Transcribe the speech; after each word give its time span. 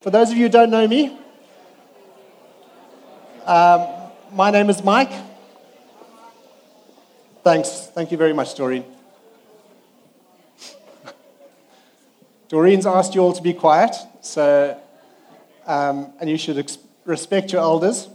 For 0.00 0.08
those 0.08 0.30
of 0.30 0.38
you 0.38 0.44
who 0.44 0.48
don't 0.48 0.70
know 0.70 0.88
me, 0.88 1.14
um, 3.44 3.86
my 4.32 4.50
name 4.50 4.70
is 4.70 4.82
Mike. 4.82 5.12
Thanks. 7.44 7.90
Thank 7.92 8.10
you 8.10 8.16
very 8.16 8.32
much, 8.32 8.54
Doreen. 8.54 8.82
Doreen's 12.48 12.86
asked 12.86 13.14
you 13.14 13.20
all 13.20 13.34
to 13.34 13.42
be 13.42 13.52
quiet, 13.52 13.94
so, 14.22 14.74
um, 15.66 16.14
and 16.18 16.30
you 16.30 16.38
should 16.38 16.56
ex- 16.56 16.78
respect 17.04 17.52
your 17.52 17.60
elders. 17.60 18.08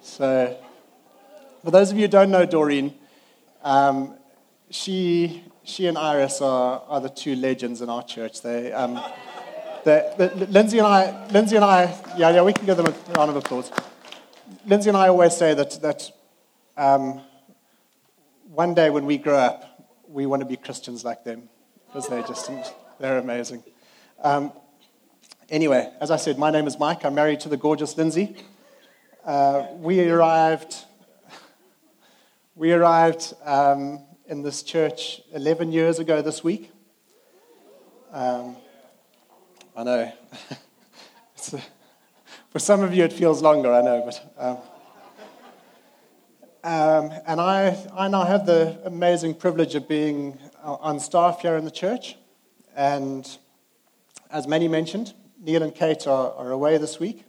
So, 0.00 0.58
for 1.62 1.70
those 1.70 1.92
of 1.92 1.96
you 1.96 2.02
who 2.02 2.08
don't 2.08 2.32
know 2.32 2.46
Doreen, 2.46 2.94
um, 3.62 4.16
she, 4.70 5.44
she 5.62 5.86
and 5.86 5.96
Iris 5.96 6.40
are, 6.40 6.82
are 6.88 7.00
the 7.00 7.10
two 7.10 7.36
legends 7.36 7.80
in 7.80 7.88
our 7.88 8.02
church. 8.02 8.42
They, 8.42 8.72
the, 9.84 10.14
the, 10.16 10.46
Lindsay 10.46 10.78
and 10.78 10.86
I, 10.86 11.26
Lindsay 11.28 11.56
and 11.56 11.64
I, 11.64 11.94
yeah, 12.16 12.30
yeah, 12.30 12.42
we 12.42 12.52
can 12.52 12.66
give 12.66 12.76
them 12.76 12.86
a 12.86 13.12
round 13.12 13.30
of 13.30 13.36
applause. 13.36 13.70
Lindsay 14.66 14.88
and 14.88 14.96
I 14.96 15.08
always 15.08 15.36
say 15.36 15.54
that, 15.54 15.82
that 15.82 16.10
um, 16.76 17.20
one 18.48 18.74
day 18.74 18.90
when 18.90 19.06
we 19.06 19.18
grow 19.18 19.36
up, 19.36 19.88
we 20.08 20.26
want 20.26 20.40
to 20.40 20.46
be 20.46 20.56
Christians 20.56 21.04
like 21.04 21.24
them 21.24 21.48
because 21.86 22.08
they 22.08 22.22
just, 22.22 22.50
they're 23.00 23.18
amazing. 23.18 23.64
Um, 24.22 24.52
anyway, 25.48 25.92
as 26.00 26.10
I 26.10 26.16
said, 26.16 26.38
my 26.38 26.50
name 26.50 26.66
is 26.66 26.78
Mike. 26.78 27.04
I'm 27.04 27.14
married 27.14 27.40
to 27.40 27.48
the 27.48 27.56
gorgeous 27.56 27.96
Lindsay. 27.96 28.36
Uh, 29.24 29.66
we 29.76 30.08
arrived, 30.08 30.84
we 32.54 32.72
arrived 32.72 33.34
um, 33.44 34.04
in 34.26 34.42
this 34.42 34.62
church 34.62 35.20
11 35.32 35.72
years 35.72 35.98
ago 35.98 36.22
this 36.22 36.44
week. 36.44 36.70
Um, 38.12 38.56
I 39.74 39.84
know. 39.84 40.12
a, 41.52 41.60
for 42.50 42.58
some 42.58 42.82
of 42.82 42.94
you, 42.94 43.04
it 43.04 43.12
feels 43.12 43.40
longer, 43.40 43.72
I 43.72 43.80
know, 43.80 44.02
but. 44.04 44.34
Um, 44.38 44.58
um, 46.64 47.10
and 47.26 47.40
I, 47.40 47.76
I 47.96 48.08
now 48.08 48.24
have 48.24 48.44
the 48.44 48.78
amazing 48.84 49.34
privilege 49.34 49.74
of 49.74 49.88
being 49.88 50.38
uh, 50.62 50.74
on 50.74 51.00
staff 51.00 51.40
here 51.40 51.56
in 51.56 51.64
the 51.64 51.70
church. 51.70 52.16
And 52.76 53.26
as 54.30 54.46
many 54.46 54.68
mentioned, 54.68 55.14
Neil 55.40 55.62
and 55.62 55.74
Kate 55.74 56.06
are, 56.06 56.32
are 56.34 56.50
away 56.50 56.76
this 56.76 57.00
week. 57.00 57.24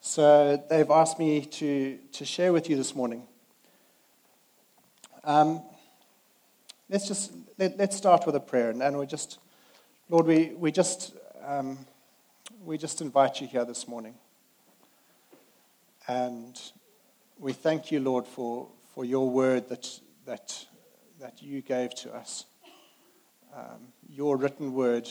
So 0.00 0.64
they've 0.70 0.90
asked 0.90 1.18
me 1.18 1.42
to, 1.44 1.98
to 2.12 2.24
share 2.24 2.52
with 2.52 2.70
you 2.70 2.76
this 2.76 2.94
morning. 2.94 3.22
Um, 5.24 5.62
let's 6.88 7.06
just 7.06 7.32
let, 7.58 7.78
us 7.78 7.96
start 7.96 8.24
with 8.24 8.34
a 8.34 8.40
prayer. 8.40 8.70
And, 8.70 8.82
and 8.82 8.98
we 8.98 9.06
just, 9.06 9.38
Lord, 10.08 10.26
we, 10.26 10.54
we 10.56 10.72
just 10.72 11.12
um, 11.46 11.78
we 12.64 12.76
just 12.76 13.00
invite 13.00 13.40
you 13.40 13.46
here 13.46 13.64
this 13.64 13.86
morning. 13.86 14.14
And 16.08 16.60
we 17.38 17.52
thank 17.52 17.92
you, 17.92 18.00
Lord, 18.00 18.26
for, 18.26 18.68
for 18.94 19.04
your 19.04 19.30
word 19.30 19.68
that, 19.68 19.88
that, 20.26 20.66
that 21.20 21.42
you 21.42 21.62
gave 21.62 21.94
to 21.96 22.14
us. 22.14 22.46
Um, 23.54 23.92
your 24.08 24.36
written 24.36 24.74
word 24.74 25.08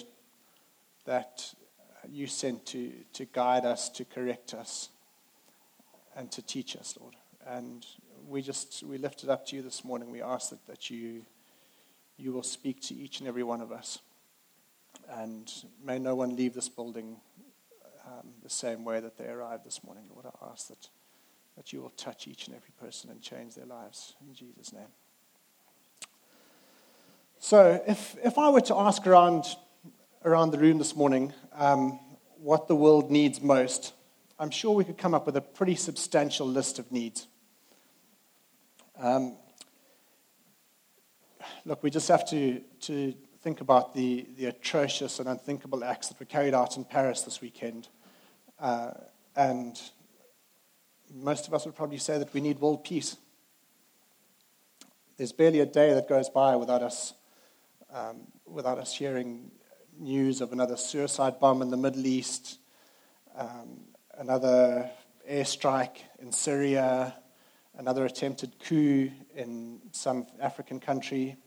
that 1.06 1.54
you 2.10 2.28
sent 2.28 2.66
to, 2.68 2.92
to 3.14 3.26
guide 3.26 3.66
us, 3.66 3.90
to 3.90 4.04
correct 4.04 4.54
us, 4.54 4.90
and 6.18 6.32
to 6.34 6.42
teach 6.42 6.76
us, 6.76 6.98
Lord. 7.00 7.16
And 7.48 7.86
we 8.28 8.42
just 8.42 8.84
we 8.84 8.98
lift 8.98 9.24
it 9.24 9.30
up 9.30 9.46
to 9.48 9.56
you 9.56 9.62
this 9.62 9.86
morning. 9.86 10.12
We 10.12 10.22
ask 10.22 10.50
that, 10.50 10.66
that 10.68 10.90
you, 10.90 11.26
you 12.18 12.34
will 12.34 12.44
speak 12.44 12.82
to 12.84 12.94
each 12.94 13.20
and 13.20 13.28
every 13.28 13.44
one 13.44 13.62
of 13.62 13.72
us. 13.72 14.00
And 15.10 15.52
may 15.84 16.00
no 16.00 16.16
one 16.16 16.36
leave 16.36 16.54
this 16.54 16.70
building 16.70 17.18
um, 18.06 18.30
the 18.44 18.50
same 18.50 18.84
way 18.84 19.00
that 19.00 19.18
they 19.18 19.26
arrived 19.26 19.66
this 19.66 19.84
morning. 19.84 20.04
Lord, 20.12 20.26
I 20.26 20.52
ask 20.52 20.68
that, 20.68 20.90
that 21.58 21.74
you 21.74 21.82
will 21.82 21.92
touch 21.92 22.28
each 22.28 22.48
and 22.48 22.56
every 22.56 22.72
person 22.80 23.10
and 23.10 23.22
change 23.22 23.56
their 23.56 23.66
lives. 23.66 24.16
In 24.28 24.34
Jesus' 24.34 24.74
name. 24.74 24.88
So, 27.40 27.82
if, 27.88 28.16
if 28.24 28.38
I 28.38 28.50
were 28.50 28.62
to 28.62 28.76
ask 28.76 29.06
around, 29.06 29.46
around 30.24 30.52
the 30.52 30.58
room 30.58 30.78
this 30.78 30.96
morning 30.96 31.34
um, 31.54 32.00
what 32.38 32.68
the 32.68 32.76
world 32.76 33.12
needs 33.12 33.42
most, 33.42 33.94
I'm 34.40 34.50
sure 34.50 34.74
we 34.74 34.84
could 34.84 34.98
come 34.98 35.14
up 35.14 35.26
with 35.26 35.38
a 35.38 35.42
pretty 35.42 35.76
substantial 35.76 36.48
list 36.48 36.80
of 36.80 36.92
needs. 36.92 37.28
Um, 38.98 39.38
look, 41.66 41.84
we 41.84 41.90
just 41.90 42.08
have 42.08 42.28
to, 42.30 42.62
to 42.82 43.14
think 43.46 43.62
about 43.62 43.94
the, 43.94 44.26
the 44.40 44.48
atrocious 44.48 45.20
and 45.20 45.30
unthinkable 45.30 45.84
acts 45.84 46.08
that 46.08 46.20
were 46.20 46.26
carried 46.26 46.56
out 46.56 46.78
in 46.78 46.84
Paris 46.84 47.22
this 47.22 47.42
weekend. 47.42 47.88
Uh, 48.60 48.90
and 49.36 49.80
most 51.14 51.48
of 51.48 51.54
us 51.54 51.64
would 51.64 51.76
probably 51.76 52.00
say 52.00 52.18
that 52.18 52.34
we 52.34 52.42
need 52.42 52.58
world 52.58 52.84
peace. 52.84 53.18
There's 55.18 55.32
barely 55.32 55.60
a 55.60 55.66
day 55.68 55.94
that 55.94 56.10
goes 56.10 56.28
by 56.28 56.56
without 56.56 56.82
us, 56.82 57.14
um, 57.94 58.22
without 58.48 58.80
us 58.80 58.96
hearing 58.96 59.52
news 60.00 60.42
of 60.42 60.52
another 60.52 60.76
suicide 60.76 61.40
bomb 61.40 61.62
in 61.62 61.70
the 61.70 61.78
Middle 61.78 62.08
East, 62.08 62.58
um, 63.38 63.82
another 64.18 64.90
airstrike 65.30 65.98
in 66.18 66.32
Syria, 66.32 67.14
another 67.78 68.06
attempted 68.06 68.58
coup 68.58 69.12
in 69.36 69.82
some 69.92 70.26
African 70.42 70.80
country. 70.80 71.38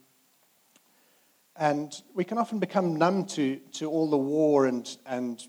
And 1.59 1.93
we 2.15 2.23
can 2.23 2.39
often 2.39 2.61
become 2.61 2.95
numb 2.95 3.25
to, 3.27 3.57
to 3.73 3.91
all 3.91 4.09
the 4.09 4.17
war 4.17 4.67
and, 4.67 4.89
and 5.05 5.45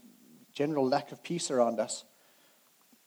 general 0.51 0.87
lack 0.87 1.11
of 1.11 1.21
peace 1.21 1.51
around 1.51 1.79
us. 1.79 2.03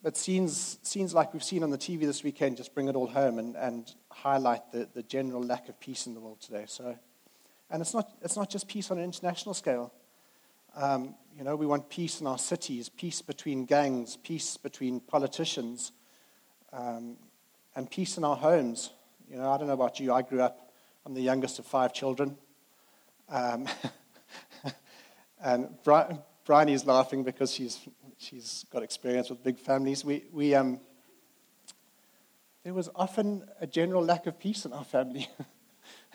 But 0.05 0.17
scenes, 0.17 0.79
scenes 0.83 1.13
like 1.13 1.33
we've 1.33 1.43
seen 1.43 1.65
on 1.65 1.71
the 1.71 1.79
TV 1.79 2.01
this 2.01 2.23
weekend 2.23 2.57
just 2.57 2.75
bring 2.75 2.87
it 2.89 2.95
all 2.95 3.09
home 3.09 3.41
and, 3.41 3.57
and 3.57 3.93
highlight 4.11 4.71
the, 4.71 4.89
the 4.95 5.03
general 5.03 5.43
lack 5.43 5.69
of 5.69 5.81
peace 5.81 6.07
in 6.07 6.15
the 6.15 6.21
world 6.21 6.41
today. 6.41 6.65
So, 6.69 6.97
and 7.71 7.83
it's 7.83 7.93
not, 7.93 8.09
it's 8.23 8.37
not 8.37 8.49
just 8.49 8.69
peace 8.69 8.91
on 8.93 8.99
an 8.99 9.05
international 9.05 9.55
scale. 9.55 9.93
Um, 10.77 11.17
you 11.37 11.43
know, 11.43 11.57
we 11.57 11.67
want 11.67 11.89
peace 11.89 12.21
in 12.21 12.27
our 12.29 12.39
cities, 12.39 12.89
peace 12.89 13.21
between 13.21 13.65
gangs, 13.65 14.17
peace 14.17 14.57
between 14.57 15.01
politicians, 15.01 15.91
um, 16.73 17.17
and 17.75 17.91
peace 17.91 18.17
in 18.17 18.23
our 18.23 18.37
homes. 18.37 18.91
You 19.29 19.39
know, 19.39 19.51
I 19.51 19.59
don't 19.59 19.67
know 19.67 19.73
about 19.73 19.99
you. 19.99 20.13
I 20.13 20.23
grew 20.23 20.41
up, 20.41 20.73
I'm 21.05 21.15
the 21.15 21.21
youngest 21.21 21.59
of 21.59 21.67
five 21.67 21.93
children. 21.93 22.39
Um, 23.33 23.67
and 25.43 25.71
Bri- 25.83 26.19
Bryony's 26.45 26.85
laughing 26.85 27.25
because 27.25 27.51
she's, 27.51 27.81
she's 28.19 28.67
got 28.71 28.83
experience 28.83 29.31
with 29.31 29.43
big 29.43 29.59
families. 29.59 30.05
We, 30.05 30.25
we, 30.31 30.55
um, 30.55 30.81
there 32.63 32.75
was 32.75 32.91
often 32.95 33.49
a 33.59 33.67
general 33.67 34.05
lack 34.05 34.27
of 34.27 34.39
peace 34.39 34.67
in 34.67 34.75
our 34.75 34.85
family. 34.85 35.31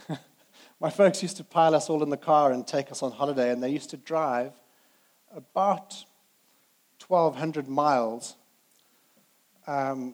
My 0.80 0.92
folks 0.92 1.24
used 1.24 1.38
to 1.38 1.44
pile 1.44 1.74
us 1.74 1.90
all 1.90 2.04
in 2.04 2.12
the 2.12 2.18
car 2.18 2.52
and 2.52 2.68
take 2.68 2.92
us 2.92 3.02
on 3.02 3.12
holiday, 3.12 3.52
and 3.52 3.64
they 3.64 3.70
used 3.70 3.90
to 3.90 3.98
drive 3.98 4.54
about 5.36 6.06
1,200 7.08 7.68
miles 7.68 8.36
um, 9.66 10.14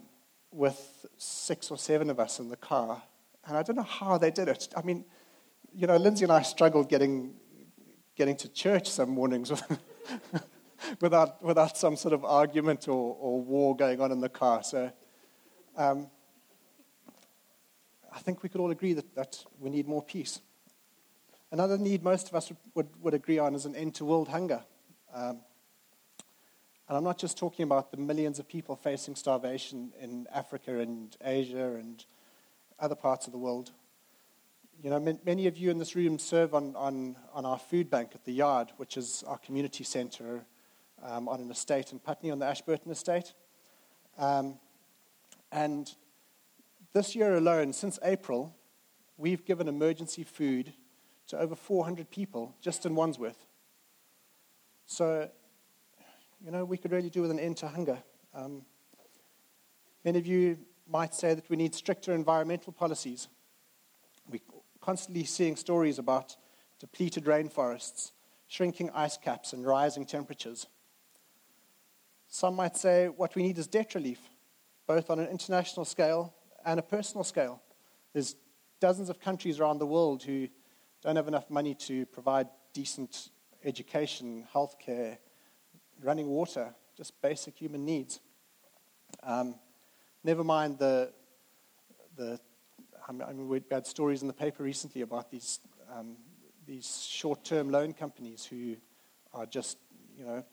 with 0.53 1.05
six 1.17 1.69
or 1.69 1.77
seven 1.77 2.09
of 2.09 2.17
us 2.17 2.39
in 2.39 2.47
the 2.47 2.55
car. 2.55 3.03
And 3.45 3.57
I 3.57 3.61
don't 3.61 3.75
know 3.75 3.83
how 3.83 4.17
they 4.17 4.31
did 4.31 4.47
it. 4.47 4.69
I 4.77 4.83
mean, 4.83 5.03
you 5.75 5.87
know, 5.87 5.97
Lindsay 5.97 6.23
and 6.25 6.31
I 6.31 6.41
struggled 6.41 6.89
getting, 6.89 7.33
getting 8.15 8.35
to 8.37 8.49
church 8.49 8.89
some 8.89 9.09
mornings 9.09 9.51
without, 11.01 11.41
without 11.43 11.77
some 11.77 11.95
sort 11.95 12.13
of 12.13 12.23
argument 12.23 12.87
or, 12.87 13.17
or 13.19 13.41
war 13.41 13.75
going 13.75 13.99
on 13.99 14.11
in 14.11 14.19
the 14.19 14.29
car. 14.29 14.63
So 14.63 14.91
um, 15.75 16.07
I 18.13 18.19
think 18.19 18.43
we 18.43 18.49
could 18.49 18.61
all 18.61 18.71
agree 18.71 18.93
that, 18.93 19.15
that 19.15 19.43
we 19.59 19.69
need 19.69 19.87
more 19.87 20.03
peace. 20.03 20.39
Another 21.51 21.77
need 21.77 22.03
most 22.03 22.29
of 22.29 22.35
us 22.35 22.51
would, 22.73 22.87
would, 23.01 23.13
agree 23.13 23.39
on 23.39 23.53
is 23.55 23.65
an 23.65 23.75
end 23.75 23.95
to 23.95 24.05
world 24.05 24.27
hunger. 24.27 24.63
Um, 25.13 25.39
and 26.87 26.97
I'm 26.97 27.03
not 27.03 27.17
just 27.17 27.37
talking 27.37 27.63
about 27.63 27.91
the 27.91 27.97
millions 27.97 28.39
of 28.39 28.47
people 28.47 28.75
facing 28.75 29.15
starvation 29.15 29.93
in 29.99 30.27
Africa 30.33 30.79
and 30.79 31.15
Asia 31.23 31.75
and 31.75 32.03
other 32.79 32.95
parts 32.95 33.27
of 33.27 33.33
the 33.33 33.39
world. 33.39 33.71
You 34.81 34.89
know, 34.89 34.99
many 35.23 35.47
of 35.47 35.57
you 35.57 35.71
in 35.71 35.77
this 35.77 35.95
room 35.95 36.19
serve 36.19 36.53
on, 36.53 36.75
on, 36.75 37.15
on 37.33 37.45
our 37.45 37.57
food 37.57 37.89
bank 37.89 38.11
at 38.15 38.25
the 38.25 38.33
Yard, 38.33 38.71
which 38.77 38.97
is 38.97 39.23
our 39.27 39.37
community 39.37 39.83
center 39.83 40.45
um, 41.01 41.29
on 41.29 41.39
an 41.39 41.49
estate 41.51 41.91
in 41.91 41.99
Putney 41.99 42.31
on 42.31 42.39
the 42.39 42.45
Ashburton 42.45 42.91
estate. 42.91 43.33
Um, 44.17 44.59
and 45.51 45.89
this 46.93 47.15
year 47.15 47.35
alone, 47.35 47.71
since 47.73 47.97
April, 48.03 48.53
we've 49.17 49.45
given 49.45 49.67
emergency 49.67 50.23
food 50.23 50.73
to 51.27 51.39
over 51.39 51.55
400 51.55 52.09
people 52.09 52.55
just 52.61 52.85
in 52.85 52.95
Wandsworth. 52.95 53.45
So, 54.85 55.29
you 56.43 56.51
know, 56.51 56.65
we 56.65 56.77
could 56.77 56.91
really 56.91 57.09
do 57.09 57.21
with 57.21 57.31
an 57.31 57.39
end 57.39 57.57
to 57.57 57.67
hunger. 57.67 57.97
Um, 58.33 58.63
many 60.03 60.19
of 60.19 60.27
you 60.27 60.57
might 60.87 61.13
say 61.13 61.33
that 61.33 61.49
we 61.49 61.55
need 61.55 61.73
stricter 61.73 62.13
environmental 62.13 62.73
policies. 62.73 63.29
We 64.29 64.39
constantly 64.83 65.23
seeing 65.23 65.55
stories 65.55 65.97
about 65.97 66.35
depleted 66.79 67.23
rainforests, 67.23 68.11
shrinking 68.47 68.89
ice 68.93 69.17
caps, 69.17 69.53
and 69.53 69.65
rising 69.65 70.05
temperatures. 70.05 70.67
Some 72.27 72.55
might 72.55 72.75
say 72.75 73.07
what 73.07 73.33
we 73.35 73.43
need 73.43 73.57
is 73.57 73.67
debt 73.67 73.95
relief, 73.95 74.19
both 74.85 75.09
on 75.09 75.19
an 75.19 75.27
international 75.29 75.85
scale 75.85 76.33
and 76.65 76.79
a 76.79 76.83
personal 76.83 77.23
scale. 77.23 77.61
There's 78.11 78.35
dozens 78.81 79.09
of 79.09 79.21
countries 79.21 79.59
around 79.59 79.77
the 79.77 79.85
world 79.85 80.23
who 80.23 80.49
don't 81.01 81.15
have 81.15 81.29
enough 81.29 81.49
money 81.49 81.75
to 81.75 82.05
provide 82.07 82.47
decent 82.73 83.29
education, 83.63 84.45
healthcare, 84.53 85.17
running 86.01 86.27
water, 86.27 86.75
just 86.97 87.21
basic 87.21 87.55
human 87.55 87.85
needs. 87.85 88.19
Um, 89.21 89.55
never 90.23 90.43
mind 90.43 90.77
the, 90.77 91.13
the 92.17 92.39
I 93.07 93.11
mean, 93.11 93.47
we 93.47 93.61
had 93.69 93.85
stories 93.85 94.21
in 94.21 94.27
the 94.27 94.33
paper 94.33 94.63
recently 94.63 95.01
about 95.01 95.29
these, 95.29 95.59
um, 95.93 96.15
these 96.65 97.05
short 97.05 97.43
term 97.43 97.69
loan 97.69 97.93
companies 97.93 98.45
who 98.45 98.77
are 99.33 99.45
just, 99.45 99.77
you 100.17 100.25
know, 100.25 100.43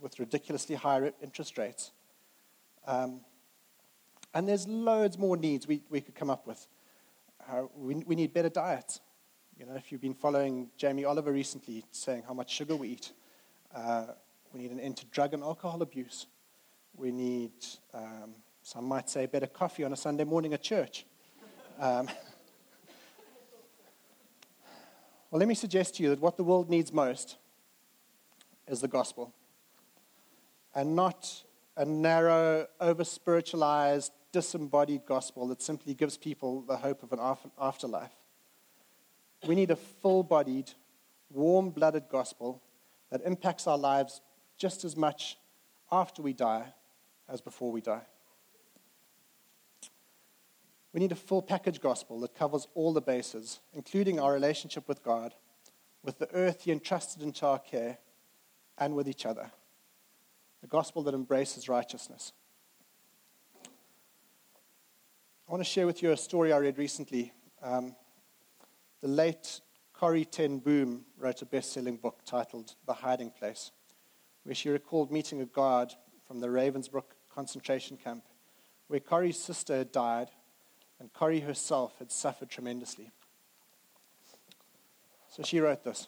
with 0.00 0.18
ridiculously 0.18 0.74
high 0.74 1.12
interest 1.22 1.56
rates. 1.56 1.92
Um, 2.86 3.20
and 4.34 4.46
there's 4.46 4.66
loads 4.66 5.18
more 5.18 5.36
needs 5.36 5.66
we, 5.66 5.82
we 5.88 6.00
could 6.00 6.14
come 6.14 6.30
up 6.30 6.46
with. 6.46 6.66
Uh, 7.50 7.62
we, 7.74 7.94
we 8.06 8.16
need 8.16 8.32
better 8.32 8.48
diets. 8.48 9.00
You 9.58 9.66
know, 9.66 9.74
if 9.74 9.92
you've 9.92 10.00
been 10.00 10.14
following 10.14 10.70
Jamie 10.76 11.04
Oliver 11.04 11.32
recently 11.32 11.84
saying 11.92 12.24
how 12.26 12.34
much 12.34 12.50
sugar 12.50 12.76
we 12.76 12.88
eat, 12.88 13.12
uh, 13.74 14.06
we 14.52 14.60
need 14.60 14.72
an 14.72 14.80
end 14.80 14.96
to 14.98 15.06
drug 15.06 15.34
and 15.34 15.42
alcohol 15.42 15.82
abuse. 15.82 16.26
We 16.94 17.10
need, 17.12 17.52
um, 17.94 18.34
some 18.62 18.84
might 18.84 19.08
say, 19.08 19.26
better 19.26 19.46
coffee 19.46 19.84
on 19.84 19.92
a 19.92 19.96
Sunday 19.96 20.24
morning 20.24 20.52
at 20.52 20.62
church. 20.62 21.06
Um, 21.82 22.08
well, 25.32 25.40
let 25.40 25.48
me 25.48 25.56
suggest 25.56 25.96
to 25.96 26.04
you 26.04 26.10
that 26.10 26.20
what 26.20 26.36
the 26.36 26.44
world 26.44 26.70
needs 26.70 26.92
most 26.92 27.38
is 28.68 28.80
the 28.80 28.86
gospel 28.86 29.34
and 30.76 30.94
not 30.94 31.42
a 31.76 31.84
narrow, 31.84 32.68
over 32.80 33.02
spiritualized, 33.02 34.12
disembodied 34.30 35.06
gospel 35.06 35.48
that 35.48 35.60
simply 35.60 35.92
gives 35.92 36.16
people 36.16 36.60
the 36.60 36.76
hope 36.76 37.02
of 37.02 37.12
an 37.12 37.18
afterlife. 37.58 38.14
We 39.44 39.56
need 39.56 39.72
a 39.72 39.76
full 39.76 40.22
bodied, 40.22 40.70
warm 41.30 41.70
blooded 41.70 42.04
gospel 42.08 42.62
that 43.10 43.22
impacts 43.24 43.66
our 43.66 43.76
lives 43.76 44.20
just 44.56 44.84
as 44.84 44.96
much 44.96 45.36
after 45.90 46.22
we 46.22 46.32
die 46.32 46.74
as 47.28 47.40
before 47.40 47.72
we 47.72 47.80
die. 47.80 48.02
We 50.92 51.00
need 51.00 51.12
a 51.12 51.16
full 51.16 51.42
package 51.42 51.80
gospel 51.80 52.20
that 52.20 52.34
covers 52.34 52.68
all 52.74 52.92
the 52.92 53.00
bases, 53.00 53.60
including 53.72 54.20
our 54.20 54.32
relationship 54.32 54.88
with 54.88 55.02
God, 55.02 55.34
with 56.02 56.18
the 56.18 56.32
earth 56.34 56.62
He 56.64 56.72
entrusted 56.72 57.22
into 57.22 57.46
our 57.46 57.58
care, 57.58 57.98
and 58.78 58.94
with 58.94 59.08
each 59.08 59.26
other 59.26 59.50
a 60.62 60.66
gospel 60.66 61.02
that 61.02 61.14
embraces 61.14 61.68
righteousness. 61.68 62.32
I 65.48 65.50
want 65.50 65.60
to 65.60 65.68
share 65.68 65.86
with 65.86 66.02
you 66.02 66.12
a 66.12 66.16
story 66.16 66.52
I 66.52 66.58
read 66.58 66.78
recently. 66.78 67.32
Um, 67.60 67.96
the 69.00 69.08
late 69.08 69.60
Corrie 69.92 70.24
Ten 70.24 70.58
Boom 70.58 71.04
wrote 71.18 71.42
a 71.42 71.46
best 71.46 71.72
selling 71.72 71.96
book 71.96 72.20
titled 72.24 72.76
The 72.86 72.92
Hiding 72.92 73.30
Place, 73.30 73.72
where 74.44 74.54
she 74.54 74.68
recalled 74.68 75.10
meeting 75.10 75.40
a 75.40 75.46
guard 75.46 75.92
from 76.26 76.40
the 76.40 76.46
Ravensbrück 76.46 77.10
concentration 77.28 77.96
camp, 77.96 78.24
where 78.86 79.00
Corrie's 79.00 79.40
sister 79.40 79.78
had 79.78 79.90
died 79.90 80.28
and 81.02 81.12
Corrie 81.12 81.40
herself 81.40 81.98
had 81.98 82.12
suffered 82.12 82.48
tremendously. 82.48 83.10
So 85.28 85.42
she 85.42 85.58
wrote 85.58 85.82
this 85.82 86.06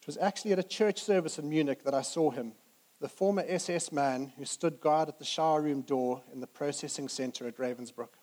It 0.00 0.06
was 0.06 0.16
actually 0.16 0.52
at 0.52 0.58
a 0.58 0.64
church 0.64 1.02
service 1.02 1.38
in 1.38 1.50
Munich 1.50 1.84
that 1.84 1.92
I 1.92 2.00
saw 2.00 2.30
him, 2.30 2.54
the 2.98 3.08
former 3.08 3.44
SS 3.46 3.92
man 3.92 4.32
who 4.38 4.46
stood 4.46 4.80
guard 4.80 5.10
at 5.10 5.18
the 5.18 5.24
shower 5.26 5.60
room 5.60 5.82
door 5.82 6.22
in 6.32 6.40
the 6.40 6.46
processing 6.46 7.10
center 7.10 7.46
at 7.46 7.58
Ravensbrück. 7.58 8.14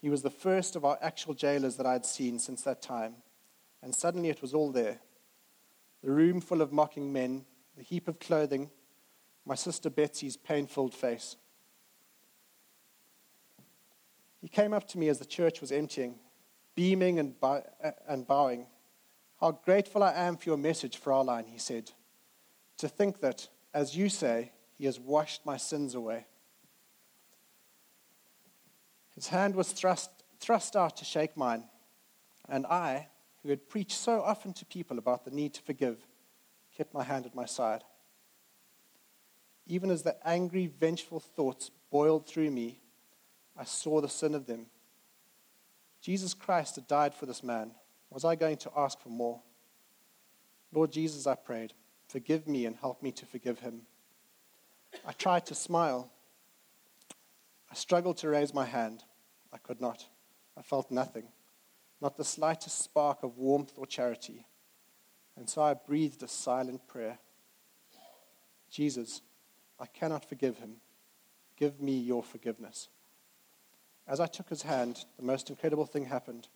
He 0.00 0.08
was 0.08 0.22
the 0.22 0.30
first 0.30 0.74
of 0.74 0.86
our 0.86 0.98
actual 1.02 1.34
jailers 1.34 1.76
that 1.76 1.86
I 1.86 1.92
had 1.92 2.06
seen 2.06 2.38
since 2.38 2.62
that 2.62 2.80
time, 2.80 3.16
and 3.82 3.94
suddenly 3.94 4.30
it 4.30 4.40
was 4.40 4.54
all 4.54 4.72
there 4.72 4.98
the 6.02 6.10
room 6.10 6.40
full 6.40 6.62
of 6.62 6.72
mocking 6.72 7.12
men, 7.12 7.44
the 7.76 7.84
heap 7.84 8.08
of 8.08 8.18
clothing, 8.18 8.70
my 9.44 9.54
sister 9.54 9.90
Betsy's 9.90 10.38
pain 10.38 10.66
filled 10.66 10.94
face. 10.94 11.36
He 14.42 14.48
came 14.48 14.74
up 14.74 14.88
to 14.88 14.98
me 14.98 15.08
as 15.08 15.20
the 15.20 15.24
church 15.24 15.60
was 15.60 15.70
emptying, 15.70 16.18
beaming 16.74 17.20
and, 17.20 17.38
bow- 17.38 17.62
and 18.08 18.26
bowing. 18.26 18.66
How 19.40 19.52
grateful 19.52 20.02
I 20.02 20.12
am 20.12 20.36
for 20.36 20.50
your 20.50 20.58
message, 20.58 20.98
Fraulein, 20.98 21.46
he 21.46 21.58
said. 21.58 21.92
To 22.78 22.88
think 22.88 23.20
that, 23.20 23.48
as 23.72 23.96
you 23.96 24.08
say, 24.08 24.50
he 24.76 24.84
has 24.86 24.98
washed 24.98 25.46
my 25.46 25.56
sins 25.56 25.94
away. 25.94 26.26
His 29.14 29.28
hand 29.28 29.54
was 29.54 29.70
thrust, 29.70 30.10
thrust 30.40 30.74
out 30.74 30.96
to 30.96 31.04
shake 31.04 31.36
mine, 31.36 31.64
and 32.48 32.66
I, 32.66 33.08
who 33.42 33.50
had 33.50 33.68
preached 33.68 33.96
so 33.96 34.22
often 34.22 34.52
to 34.54 34.66
people 34.66 34.98
about 34.98 35.24
the 35.24 35.30
need 35.30 35.54
to 35.54 35.62
forgive, 35.62 36.04
kept 36.76 36.92
my 36.92 37.04
hand 37.04 37.26
at 37.26 37.34
my 37.34 37.44
side. 37.44 37.84
Even 39.68 39.90
as 39.90 40.02
the 40.02 40.16
angry, 40.26 40.66
vengeful 40.66 41.20
thoughts 41.20 41.70
boiled 41.90 42.26
through 42.26 42.50
me, 42.50 42.81
I 43.56 43.64
saw 43.64 44.00
the 44.00 44.08
sin 44.08 44.34
of 44.34 44.46
them. 44.46 44.66
Jesus 46.00 46.34
Christ 46.34 46.76
had 46.76 46.86
died 46.86 47.14
for 47.14 47.26
this 47.26 47.42
man 47.42 47.72
was 48.10 48.26
I 48.26 48.34
going 48.34 48.58
to 48.58 48.70
ask 48.76 49.00
for 49.00 49.08
more? 49.08 49.40
Lord 50.70 50.92
Jesus, 50.92 51.26
I 51.26 51.34
prayed, 51.34 51.72
forgive 52.08 52.46
me 52.46 52.66
and 52.66 52.76
help 52.76 53.02
me 53.02 53.10
to 53.12 53.24
forgive 53.24 53.60
him. 53.60 53.82
I 55.06 55.12
tried 55.12 55.46
to 55.46 55.54
smile. 55.54 56.10
I 57.70 57.74
struggled 57.74 58.18
to 58.18 58.28
raise 58.28 58.52
my 58.52 58.66
hand. 58.66 59.02
I 59.50 59.56
could 59.56 59.80
not. 59.80 60.06
I 60.58 60.60
felt 60.60 60.90
nothing, 60.90 61.24
not 62.02 62.18
the 62.18 62.24
slightest 62.24 62.82
spark 62.82 63.22
of 63.22 63.38
warmth 63.38 63.72
or 63.76 63.86
charity. 63.86 64.46
And 65.34 65.48
so 65.48 65.62
I 65.62 65.72
breathed 65.72 66.22
a 66.22 66.28
silent 66.28 66.86
prayer 66.86 67.18
Jesus, 68.70 69.20
I 69.78 69.84
cannot 69.84 70.24
forgive 70.24 70.56
him. 70.56 70.76
Give 71.58 71.78
me 71.78 71.98
your 71.98 72.22
forgiveness. 72.22 72.88
As 74.06 74.20
I 74.20 74.26
took 74.26 74.48
his 74.48 74.62
hand, 74.62 75.04
the 75.16 75.24
most 75.24 75.48
incredible 75.50 75.86
thing 75.86 76.06
happened. 76.06 76.48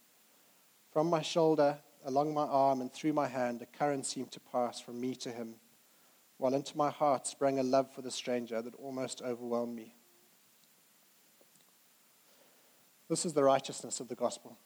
From 0.92 1.08
my 1.08 1.22
shoulder, 1.22 1.78
along 2.04 2.34
my 2.34 2.44
arm, 2.44 2.80
and 2.80 2.92
through 2.92 3.12
my 3.12 3.28
hand, 3.28 3.62
a 3.62 3.66
current 3.66 4.06
seemed 4.06 4.32
to 4.32 4.40
pass 4.40 4.80
from 4.80 5.00
me 5.00 5.14
to 5.16 5.30
him, 5.30 5.56
while 6.38 6.54
into 6.54 6.76
my 6.76 6.90
heart 6.90 7.26
sprang 7.26 7.58
a 7.58 7.62
love 7.62 7.92
for 7.94 8.02
the 8.02 8.10
stranger 8.10 8.60
that 8.62 8.74
almost 8.76 9.22
overwhelmed 9.22 9.74
me. 9.74 9.94
This 13.08 13.24
is 13.24 13.32
the 13.32 13.44
righteousness 13.44 14.00
of 14.00 14.08
the 14.08 14.16
gospel. 14.16 14.58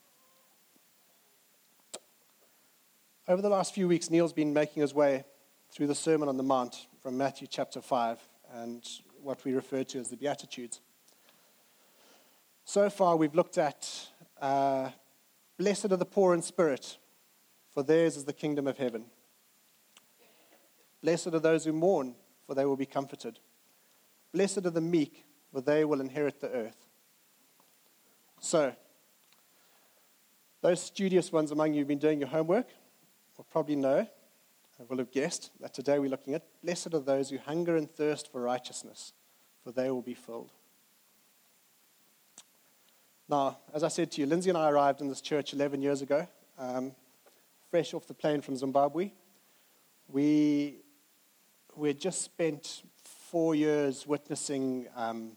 Over 3.29 3.43
the 3.43 3.51
last 3.51 3.75
few 3.75 3.87
weeks, 3.87 4.11
Neil's 4.11 4.33
been 4.33 4.55
making 4.55 4.81
his 4.81 4.95
way 4.95 5.25
through 5.71 5.87
the 5.87 5.95
Sermon 5.95 6.29
on 6.29 6.37
the 6.37 6.43
Mount 6.43 6.87
from 7.03 7.17
Matthew 7.17 7.47
chapter 7.47 7.81
5 7.81 8.19
and 8.55 8.89
what 9.23 9.45
we 9.45 9.53
refer 9.53 9.85
to 9.85 10.01
as 10.01 10.09
the 10.09 10.17
Beatitudes. 10.17 10.81
So 12.65 12.89
far, 12.91 13.17
we've 13.17 13.35
looked 13.35 13.59
at 13.59 14.09
uh, 14.41 14.91
Blessed 15.59 15.93
are 15.93 15.97
the 15.97 16.07
poor 16.07 16.33
in 16.33 16.41
spirit, 16.41 16.97
for 17.75 17.83
theirs 17.83 18.17
is 18.17 18.25
the 18.25 18.33
kingdom 18.33 18.67
of 18.67 18.79
heaven. 18.79 19.05
Blessed 21.03 21.29
are 21.29 21.39
those 21.39 21.65
who 21.65 21.73
mourn, 21.73 22.15
for 22.47 22.55
they 22.55 22.65
will 22.65 22.77
be 22.77 22.87
comforted. 22.87 23.39
Blessed 24.33 24.65
are 24.65 24.71
the 24.71 24.81
meek, 24.81 25.25
for 25.53 25.61
they 25.61 25.85
will 25.85 26.01
inherit 26.01 26.41
the 26.41 26.51
earth. 26.51 26.87
So, 28.41 28.75
those 30.63 30.83
studious 30.83 31.33
ones 31.33 31.51
among 31.51 31.75
you 31.75 31.81
who've 31.81 31.89
been 31.89 31.99
doing 31.99 32.21
your 32.21 32.29
homework 32.29 32.69
will 33.37 33.47
probably 33.51 33.77
know, 33.77 34.07
and 34.79 34.89
will 34.89 34.99
have 34.99 35.11
guessed, 35.11 35.51
that 35.61 35.75
today 35.75 35.99
we're 35.99 36.11
looking 36.11 36.35
at 36.35 36.47
Blessed 36.63 36.95
are 36.95 37.01
those 37.01 37.31
who 37.31 37.39
hunger 37.39 37.77
and 37.77 37.91
thirst 37.91 38.31
for 38.31 38.41
righteousness, 38.41 39.13
for 39.63 39.73
they 39.73 39.91
will 39.91 40.03
be 40.03 40.15
filled. 40.15 40.53
Now, 43.31 43.59
as 43.73 43.85
I 43.85 43.89
said 43.89 44.11
to 44.11 44.21
you, 44.21 44.27
Lindsay 44.27 44.51
and 44.51 44.59
I 44.59 44.69
arrived 44.69 45.01
in 45.01 45.09
this 45.09 45.21
church 45.21 45.53
11 45.53 45.81
years 45.81 46.03
ago, 46.03 46.27
um, 46.59 46.91
fresh 47.71 47.95
off 47.95 48.09
the 48.09 48.13
plane 48.13 48.41
from 48.41 48.57
Zimbabwe. 48.57 49.13
We, 50.09 50.79
we 51.77 51.87
had 51.87 52.01
just 52.01 52.23
spent 52.23 52.83
four 53.05 53.55
years 53.55 54.05
witnessing 54.05 54.89
um, 54.97 55.37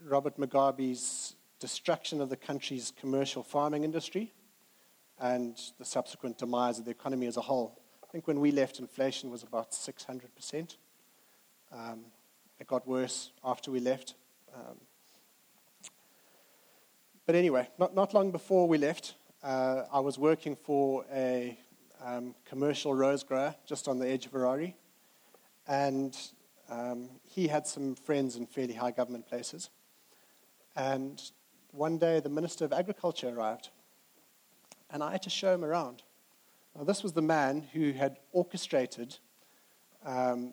Robert 0.00 0.38
Mugabe's 0.38 1.34
destruction 1.58 2.20
of 2.20 2.28
the 2.28 2.36
country's 2.36 2.92
commercial 3.00 3.42
farming 3.42 3.82
industry 3.82 4.32
and 5.18 5.58
the 5.80 5.84
subsequent 5.84 6.38
demise 6.38 6.78
of 6.78 6.84
the 6.84 6.92
economy 6.92 7.26
as 7.26 7.36
a 7.36 7.40
whole. 7.40 7.80
I 8.04 8.06
think 8.12 8.28
when 8.28 8.38
we 8.38 8.52
left, 8.52 8.78
inflation 8.78 9.32
was 9.32 9.42
about 9.42 9.72
600%. 9.72 10.76
Um, 11.72 12.04
it 12.60 12.68
got 12.68 12.86
worse 12.86 13.32
after 13.42 13.72
we 13.72 13.80
left. 13.80 14.14
Um, 14.54 14.76
but 17.28 17.34
anyway, 17.34 17.68
not, 17.78 17.94
not 17.94 18.14
long 18.14 18.30
before 18.30 18.66
we 18.66 18.78
left, 18.78 19.14
uh, 19.42 19.82
I 19.92 20.00
was 20.00 20.18
working 20.18 20.56
for 20.56 21.04
a 21.12 21.58
um, 22.02 22.34
commercial 22.46 22.94
rose 22.94 23.22
grower 23.22 23.54
just 23.66 23.86
on 23.86 23.98
the 23.98 24.08
edge 24.08 24.24
of 24.24 24.32
Harare. 24.32 24.72
And 25.66 26.16
um, 26.70 27.10
he 27.28 27.48
had 27.48 27.66
some 27.66 27.96
friends 27.96 28.36
in 28.36 28.46
fairly 28.46 28.72
high 28.72 28.92
government 28.92 29.28
places. 29.28 29.68
And 30.74 31.20
one 31.72 31.98
day 31.98 32.18
the 32.20 32.30
Minister 32.30 32.64
of 32.64 32.72
Agriculture 32.72 33.28
arrived. 33.28 33.68
And 34.90 35.02
I 35.02 35.12
had 35.12 35.22
to 35.24 35.30
show 35.30 35.52
him 35.52 35.66
around. 35.66 36.04
Now, 36.74 36.84
this 36.84 37.02
was 37.02 37.12
the 37.12 37.20
man 37.20 37.60
who 37.74 37.92
had 37.92 38.16
orchestrated, 38.32 39.18
um, 40.02 40.52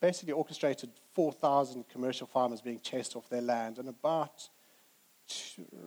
basically 0.00 0.32
orchestrated 0.32 0.90
4,000 1.14 1.88
commercial 1.88 2.28
farmers 2.28 2.60
being 2.60 2.78
chased 2.78 3.16
off 3.16 3.28
their 3.28 3.42
land 3.42 3.78
and 3.78 3.88
about 3.88 4.48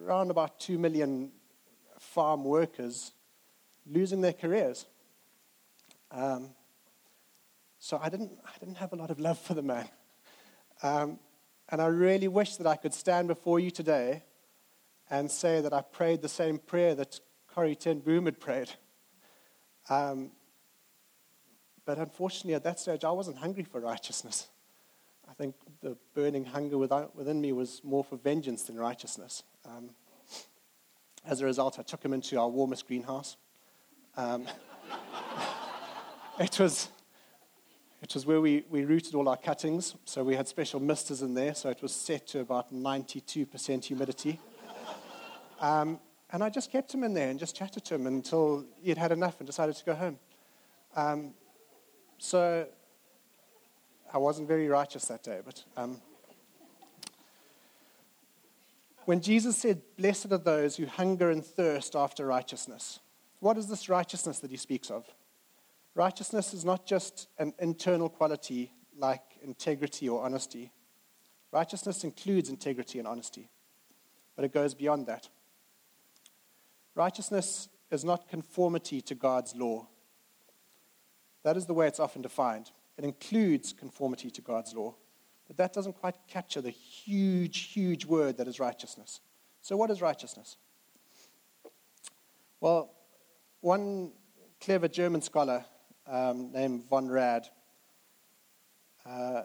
around 0.03 0.31
about 0.31 0.59
2 0.59 0.77
million 0.77 1.31
farm 1.99 2.43
workers 2.43 3.13
losing 3.85 4.21
their 4.21 4.33
careers. 4.33 4.85
Um, 6.11 6.49
so 7.79 7.99
I 8.01 8.09
didn't, 8.09 8.31
I 8.45 8.57
didn't 8.59 8.77
have 8.77 8.93
a 8.93 8.95
lot 8.95 9.09
of 9.09 9.19
love 9.19 9.39
for 9.39 9.53
the 9.53 9.61
man. 9.61 9.89
Um, 10.81 11.19
and 11.69 11.81
I 11.81 11.87
really 11.87 12.27
wish 12.27 12.57
that 12.57 12.67
I 12.67 12.75
could 12.75 12.93
stand 12.93 13.27
before 13.27 13.59
you 13.59 13.71
today 13.71 14.23
and 15.09 15.29
say 15.29 15.61
that 15.61 15.73
I 15.73 15.81
prayed 15.81 16.21
the 16.21 16.29
same 16.29 16.59
prayer 16.59 16.95
that 16.95 17.19
Corrie 17.47 17.75
ten 17.75 17.99
Boom 17.99 18.25
had 18.25 18.39
prayed. 18.39 18.69
Um, 19.89 20.31
but 21.85 21.97
unfortunately, 21.97 22.53
at 22.53 22.63
that 22.63 22.79
stage, 22.79 23.03
I 23.03 23.11
wasn't 23.11 23.37
hungry 23.37 23.63
for 23.63 23.81
righteousness. 23.81 24.47
I 25.33 25.35
think 25.35 25.55
the 25.81 25.97
burning 26.13 26.45
hunger 26.45 26.77
within 26.77 27.41
me 27.41 27.53
was 27.53 27.81
more 27.83 28.03
for 28.03 28.17
vengeance 28.17 28.61
than 28.61 28.75
righteousness. 28.75 29.41
Um, 29.65 29.89
as 31.25 31.41
a 31.41 31.45
result, 31.45 31.79
I 31.79 31.81
took 31.81 32.05
him 32.05 32.13
into 32.13 32.39
our 32.39 32.47
warmest 32.47 32.85
greenhouse. 32.85 33.35
Um, 34.15 34.45
it, 36.39 36.59
was, 36.59 36.89
it 38.03 38.13
was 38.13 38.27
where 38.27 38.41
we, 38.41 38.63
we 38.69 38.85
rooted 38.85 39.15
all 39.15 39.27
our 39.27 39.35
cuttings, 39.35 39.95
so 40.05 40.23
we 40.23 40.35
had 40.35 40.47
special 40.47 40.79
misters 40.79 41.23
in 41.23 41.33
there, 41.33 41.55
so 41.55 41.71
it 41.71 41.81
was 41.81 41.95
set 41.95 42.27
to 42.27 42.41
about 42.41 42.71
92% 42.71 43.85
humidity. 43.85 44.39
Um, 45.59 45.99
and 46.29 46.43
I 46.43 46.51
just 46.51 46.71
kept 46.71 46.93
him 46.93 47.03
in 47.03 47.15
there 47.15 47.31
and 47.31 47.39
just 47.39 47.55
chatted 47.55 47.83
to 47.85 47.95
him 47.95 48.05
until 48.05 48.65
he'd 48.83 48.99
had 48.99 49.11
enough 49.11 49.39
and 49.39 49.47
decided 49.47 49.75
to 49.77 49.83
go 49.83 49.95
home. 49.95 50.19
Um, 50.95 51.33
so 52.19 52.67
I 54.13 54.19
wasn't 54.19 54.47
very 54.47 54.67
righteous 54.67 55.05
that 55.05 55.23
day, 55.23 55.39
but. 55.43 55.63
Um, 55.75 55.99
when 59.05 59.19
Jesus 59.19 59.57
said, 59.57 59.81
Blessed 59.97 60.31
are 60.31 60.37
those 60.37 60.77
who 60.77 60.85
hunger 60.85 61.29
and 61.29 61.45
thirst 61.45 61.95
after 61.95 62.25
righteousness, 62.25 62.99
what 63.39 63.57
is 63.57 63.67
this 63.67 63.89
righteousness 63.89 64.39
that 64.39 64.51
he 64.51 64.57
speaks 64.57 64.89
of? 64.89 65.05
Righteousness 65.95 66.53
is 66.53 66.63
not 66.63 66.85
just 66.85 67.27
an 67.37 67.53
internal 67.59 68.07
quality 68.07 68.71
like 68.97 69.21
integrity 69.41 70.07
or 70.07 70.23
honesty. 70.23 70.71
Righteousness 71.51 72.03
includes 72.03 72.49
integrity 72.49 72.99
and 72.99 73.07
honesty, 73.07 73.49
but 74.35 74.45
it 74.45 74.53
goes 74.53 74.73
beyond 74.73 75.07
that. 75.07 75.27
Righteousness 76.95 77.67
is 77.91 78.05
not 78.05 78.29
conformity 78.29 79.01
to 79.01 79.15
God's 79.15 79.55
law. 79.55 79.87
That 81.43 81.57
is 81.57 81.65
the 81.65 81.73
way 81.73 81.87
it's 81.87 81.99
often 81.99 82.21
defined. 82.21 82.71
It 82.97 83.03
includes 83.03 83.73
conformity 83.73 84.29
to 84.31 84.41
God's 84.41 84.73
law, 84.73 84.95
but 85.47 85.57
that 85.57 85.73
doesn't 85.73 85.93
quite 85.93 86.15
capture 86.27 86.61
the 86.61 86.69
huge, 86.69 87.71
huge 87.71 88.05
word 88.05 88.37
that 88.37 88.47
is 88.47 88.59
righteousness. 88.59 89.19
So, 89.61 89.75
what 89.77 89.89
is 89.89 90.01
righteousness? 90.01 90.57
Well, 92.59 92.91
one 93.61 94.11
clever 94.61 94.87
German 94.87 95.21
scholar 95.21 95.65
um, 96.07 96.51
named 96.51 96.85
von 96.89 97.09
Rad 97.09 97.47
uh, 99.05 99.43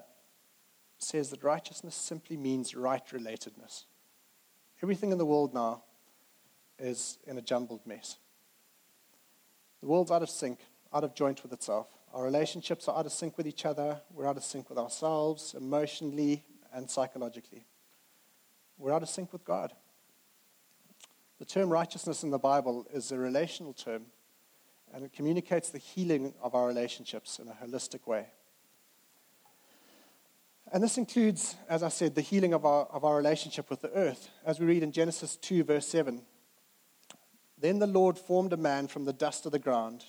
says 0.99 1.31
that 1.31 1.43
righteousness 1.43 1.95
simply 1.95 2.37
means 2.37 2.75
right 2.75 3.05
relatedness. 3.09 3.85
Everything 4.83 5.11
in 5.11 5.19
the 5.19 5.27
world 5.27 5.55
now 5.55 5.83
is 6.79 7.19
in 7.27 7.39
a 7.39 7.43
jumbled 7.43 7.87
mess. 7.87 8.19
The 9.81 9.87
world's 9.87 10.11
out 10.11 10.23
of 10.23 10.31
sync, 10.31 10.61
out 10.93 11.05
of 11.05 11.15
joint 11.15 11.43
with 11.43 11.53
itself. 11.53 11.89
Our 12.15 12.25
relationships 12.25 12.89
are 12.89 12.99
out 12.99 13.07
of 13.07 13.13
sync 13.13 13.37
with 13.37 13.47
each 13.47 13.67
other. 13.67 14.01
We're 14.13 14.27
out 14.27 14.37
of 14.37 14.45
sync 14.45 14.71
with 14.71 14.79
ourselves, 14.79 15.55
emotionally 15.57 16.45
and 16.73 16.91
psychologically. 16.91 17.67
We're 18.79 18.93
out 18.93 19.03
of 19.03 19.09
sync 19.09 19.33
with 19.33 19.45
God. 19.45 19.73
The 21.39 21.45
term 21.45 21.71
righteousness 21.71 22.23
in 22.23 22.31
the 22.31 22.39
Bible 22.39 22.87
is 22.93 23.13
a 23.13 23.19
relational 23.19 23.73
term, 23.73 24.07
and 24.93 25.05
it 25.05 25.13
communicates 25.13 25.71
the 25.71 25.79
healing 25.79 26.35
of 26.43 26.55
our 26.55 26.67
relationships 26.67 27.39
in 27.39 27.49
a 27.49 27.53
holistic 27.53 28.07
way. 28.07 28.27
And 30.73 30.83
this 30.83 30.99
includes, 30.99 31.57
as 31.69 31.83
I 31.83 31.89
said, 31.89 32.15
the 32.15 32.21
healing 32.21 32.53
of 32.53 32.65
our, 32.65 32.87
of 32.87 33.05
our 33.05 33.17
relationship 33.17 33.71
with 33.71 33.81
the 33.81 33.93
earth. 33.93 34.31
As 34.45 34.61
we 34.61 34.67
read 34.67 34.83
in 34.83 34.93
Genesis 34.93 35.37
2, 35.37 35.65
verse 35.65 35.87
7 35.87 36.23
Then 37.57 37.79
the 37.79 37.87
Lord 37.87 38.19
formed 38.19 38.53
a 38.53 38.59
man 38.59 38.89
from 38.89 39.05
the 39.05 39.13
dust 39.13 39.47
of 39.47 39.53
the 39.53 39.59
ground 39.59 40.07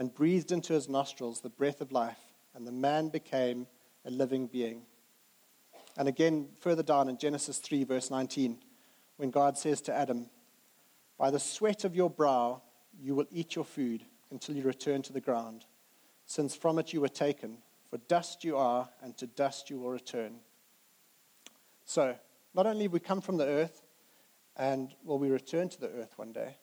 and 0.00 0.14
breathed 0.14 0.50
into 0.50 0.72
his 0.72 0.88
nostrils 0.88 1.42
the 1.42 1.50
breath 1.50 1.82
of 1.82 1.92
life, 1.92 2.16
and 2.54 2.66
the 2.66 2.72
man 2.72 3.10
became 3.10 3.66
a 4.06 4.10
living 4.10 4.46
being. 4.46 4.80
And 5.94 6.08
again, 6.08 6.48
further 6.58 6.82
down 6.82 7.10
in 7.10 7.18
Genesis 7.18 7.58
3, 7.58 7.84
verse 7.84 8.10
19, 8.10 8.56
when 9.18 9.30
God 9.30 9.58
says 9.58 9.82
to 9.82 9.94
Adam, 9.94 10.30
By 11.18 11.30
the 11.30 11.38
sweat 11.38 11.84
of 11.84 11.94
your 11.94 12.08
brow 12.08 12.62
you 12.98 13.14
will 13.14 13.26
eat 13.30 13.54
your 13.54 13.64
food 13.66 14.06
until 14.30 14.56
you 14.56 14.62
return 14.62 15.02
to 15.02 15.12
the 15.12 15.20
ground, 15.20 15.66
since 16.24 16.56
from 16.56 16.78
it 16.78 16.94
you 16.94 17.02
were 17.02 17.08
taken, 17.08 17.58
for 17.90 17.98
dust 18.08 18.42
you 18.42 18.56
are, 18.56 18.88
and 19.02 19.18
to 19.18 19.26
dust 19.26 19.68
you 19.68 19.80
will 19.80 19.90
return. 19.90 20.36
So, 21.84 22.16
not 22.54 22.66
only 22.66 22.88
we 22.88 23.00
come 23.00 23.20
from 23.20 23.36
the 23.36 23.44
earth, 23.44 23.82
and 24.56 24.94
will 25.04 25.18
we 25.18 25.28
return 25.28 25.68
to 25.68 25.78
the 25.78 25.90
earth 25.90 26.16
one 26.16 26.32
day, 26.32 26.56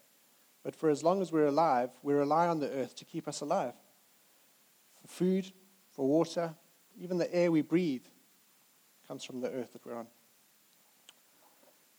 but 0.68 0.76
for 0.76 0.90
as 0.90 1.02
long 1.02 1.22
as 1.22 1.32
we're 1.32 1.46
alive, 1.46 1.92
we 2.04 2.14
rely 2.14 2.50
on 2.50 2.60
the 2.60 2.70
earth 2.70 2.94
to 2.98 3.06
keep 3.06 3.26
us 3.30 3.40
alive. 3.40 3.72
For 5.02 5.08
food, 5.08 5.50
for 5.92 6.06
water, 6.06 6.54
even 7.00 7.18
the 7.18 7.34
air 7.34 7.54
we 7.54 7.62
breathe 7.62 8.04
comes 9.08 9.24
from 9.24 9.40
the 9.40 9.50
earth 9.50 9.72
that 9.72 9.86
we're 9.86 9.96
on. 9.96 10.08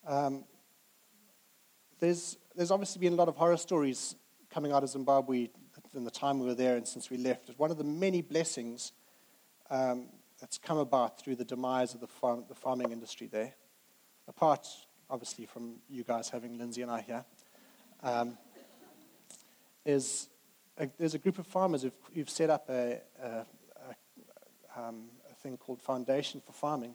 Um, 0.06 0.44
there's, 1.98 2.36
there's 2.54 2.70
obviously 2.70 3.00
been 3.00 3.14
a 3.14 3.16
lot 3.16 3.28
of 3.28 3.36
horror 3.36 3.56
stories 3.56 4.14
coming 4.50 4.70
out 4.70 4.82
of 4.82 4.90
Zimbabwe 4.90 5.48
in 5.94 6.04
the 6.04 6.10
time 6.10 6.38
we 6.38 6.44
were 6.44 6.54
there 6.54 6.76
and 6.76 6.86
since 6.86 7.08
we 7.08 7.16
left. 7.16 7.48
It's 7.48 7.58
one 7.58 7.70
of 7.70 7.78
the 7.78 7.84
many 7.84 8.20
blessings 8.20 8.92
um, 9.70 10.08
that's 10.42 10.58
come 10.58 10.76
about 10.76 11.18
through 11.18 11.36
the 11.36 11.44
demise 11.46 11.94
of 11.94 12.00
the, 12.00 12.06
farm, 12.06 12.44
the 12.50 12.54
farming 12.54 12.92
industry 12.92 13.28
there. 13.28 13.54
Apart, 14.28 14.68
obviously, 15.08 15.46
from 15.46 15.76
you 15.88 16.04
guys 16.04 16.28
having 16.28 16.58
Lindsay 16.58 16.82
and 16.82 16.90
I 16.90 17.00
here. 17.00 17.24
Um, 18.02 18.38
is 19.88 20.28
a, 20.76 20.86
there's 20.98 21.14
a 21.14 21.18
group 21.18 21.38
of 21.38 21.46
farmers 21.46 21.82
who've, 21.82 21.92
who've 22.14 22.28
set 22.28 22.50
up 22.50 22.68
a, 22.68 23.00
a, 23.22 23.46
um, 24.76 25.06
a, 25.30 25.34
thing 25.34 25.56
called 25.56 25.80
Foundation 25.80 26.42
for 26.44 26.52
Farming. 26.52 26.94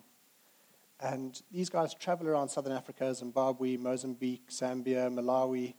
And 0.99 1.41
these 1.51 1.69
guys 1.69 1.95
travel 1.95 2.27
around 2.27 2.49
southern 2.49 2.71
Africa, 2.71 3.13
Zimbabwe, 3.15 3.77
Mozambique, 3.77 4.49
Zambia, 4.51 5.11
Malawi, 5.11 5.73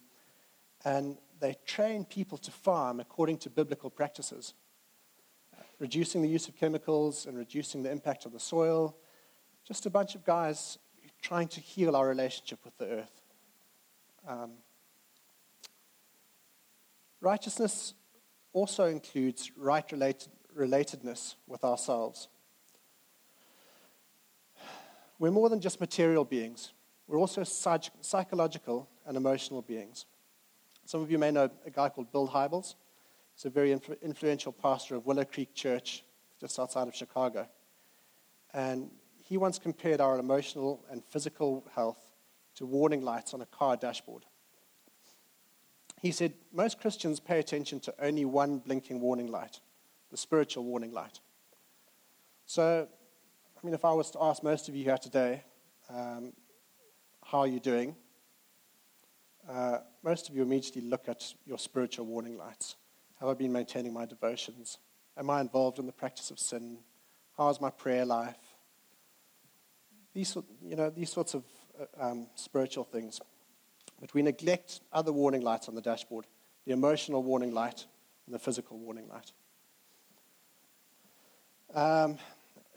and 0.85 1.16
they 1.38 1.56
train 1.64 2.04
people 2.04 2.37
to 2.38 2.50
farm 2.50 2.99
according 2.99 3.38
to 3.38 3.50
biblical 3.50 3.90
practices, 3.90 4.54
reducing 5.78 6.21
the 6.21 6.28
use 6.28 6.49
of 6.49 6.56
chemicals 6.56 7.26
and 7.26 7.38
reducing 7.38 7.85
the 7.85 7.92
impact 7.92 8.26
of 8.26 8.33
the 8.33 8.40
soil. 8.40 8.97
Just 9.66 9.87
a 9.87 9.90
bunch 9.90 10.16
of 10.16 10.25
guys 10.25 10.78
trying 11.23 11.49
to 11.49 11.61
heal 11.61 11.94
our 11.94 12.09
relationship 12.09 12.59
with 12.64 12.76
the 12.76 12.87
earth. 12.87 13.21
Um, 14.26 14.54
Righteousness 17.24 17.94
also 18.52 18.84
includes 18.84 19.50
right 19.56 19.90
related, 19.90 20.28
relatedness 20.54 21.36
with 21.46 21.64
ourselves. 21.64 22.28
We're 25.18 25.30
more 25.30 25.48
than 25.48 25.62
just 25.62 25.80
material 25.80 26.26
beings, 26.26 26.74
we're 27.06 27.18
also 27.18 27.42
psych- 27.42 27.92
psychological 28.02 28.90
and 29.06 29.16
emotional 29.16 29.62
beings. 29.62 30.04
Some 30.84 31.00
of 31.00 31.10
you 31.10 31.16
may 31.16 31.30
know 31.30 31.48
a 31.64 31.70
guy 31.70 31.88
called 31.88 32.12
Bill 32.12 32.28
Hybels. 32.28 32.74
He's 33.34 33.46
a 33.46 33.50
very 33.50 33.70
influ- 33.70 34.00
influential 34.02 34.52
pastor 34.52 34.94
of 34.96 35.06
Willow 35.06 35.24
Creek 35.24 35.54
Church 35.54 36.04
just 36.38 36.58
outside 36.58 36.88
of 36.88 36.94
Chicago. 36.94 37.48
And 38.52 38.90
he 39.22 39.38
once 39.38 39.58
compared 39.58 40.02
our 40.02 40.18
emotional 40.18 40.84
and 40.90 41.02
physical 41.02 41.64
health 41.74 42.06
to 42.56 42.66
warning 42.66 43.00
lights 43.00 43.32
on 43.32 43.40
a 43.40 43.46
car 43.46 43.78
dashboard. 43.78 44.24
He 46.04 46.12
said, 46.12 46.34
Most 46.52 46.82
Christians 46.82 47.18
pay 47.18 47.38
attention 47.38 47.80
to 47.80 47.94
only 47.99 48.26
one 48.26 48.58
blinking 48.58 49.00
warning 49.00 49.28
light, 49.28 49.61
the 50.11 50.18
spiritual 50.18 50.62
warning 50.64 50.92
light. 50.92 51.18
So, 52.44 52.87
I 52.87 53.66
mean, 53.66 53.73
if 53.73 53.87
I 53.87 53.92
was 53.94 54.11
to 54.11 54.23
ask 54.23 54.42
most 54.42 54.68
of 54.68 54.76
you 54.76 54.84
here 54.84 54.99
today, 54.99 55.42
um, 55.88 56.34
how 57.25 57.38
are 57.38 57.46
you 57.46 57.58
doing? 57.58 57.96
Uh, 59.49 59.78
most 60.02 60.28
of 60.28 60.37
you 60.37 60.42
immediately 60.42 60.82
look 60.82 61.08
at 61.08 61.25
your 61.46 61.56
spiritual 61.56 62.04
warning 62.04 62.37
lights. 62.37 62.76
Have 63.18 63.30
I 63.30 63.32
been 63.32 63.54
maintaining 63.54 63.94
my 63.94 64.04
devotions? 64.04 64.76
Am 65.16 65.30
I 65.30 65.40
involved 65.40 65.78
in 65.78 65.87
the 65.87 65.92
practice 65.92 66.30
of 66.30 66.38
sin? 66.38 66.80
How's 67.38 67.62
my 67.62 67.70
prayer 67.70 68.04
life? 68.04 68.37
These, 70.12 70.37
you 70.62 70.76
know, 70.76 70.90
these 70.90 71.11
sorts 71.11 71.32
of 71.32 71.44
uh, 71.80 72.11
um, 72.11 72.26
spiritual 72.34 72.84
things. 72.84 73.23
But 74.00 74.12
we 74.14 74.22
neglect 74.22 74.80
other 74.92 75.12
warning 75.12 75.42
lights 75.42 75.68
on 75.68 75.74
the 75.74 75.80
dashboard 75.80 76.26
the 76.66 76.72
emotional 76.72 77.22
warning 77.22 77.52
light 77.52 77.84
and 78.26 78.34
the 78.34 78.38
physical 78.38 78.78
warning 78.78 79.06
light. 79.08 79.32
Um, 81.74 82.18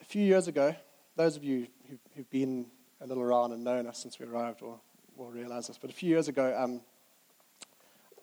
a 0.02 0.06
few 0.06 0.24
years 0.24 0.48
ago, 0.48 0.76
those 1.16 1.38
of 1.38 1.44
you 1.44 1.68
who've, 1.90 2.00
who've, 2.16 2.30
been 2.30 2.66
a 3.00 3.08
little 3.08 3.24
around 3.24 3.54
and 3.54 3.64
known 3.64 3.88
us 3.88 4.00
since 4.00 4.20
we 4.20 4.26
arrived 4.26 4.62
will, 4.62 4.82
will 5.16 5.32
realize 5.32 5.68
this, 5.68 5.78
but 5.78 5.90
a 5.90 5.94
few 5.94 6.10
years 6.10 6.28
ago, 6.28 6.56
um, 6.58 6.82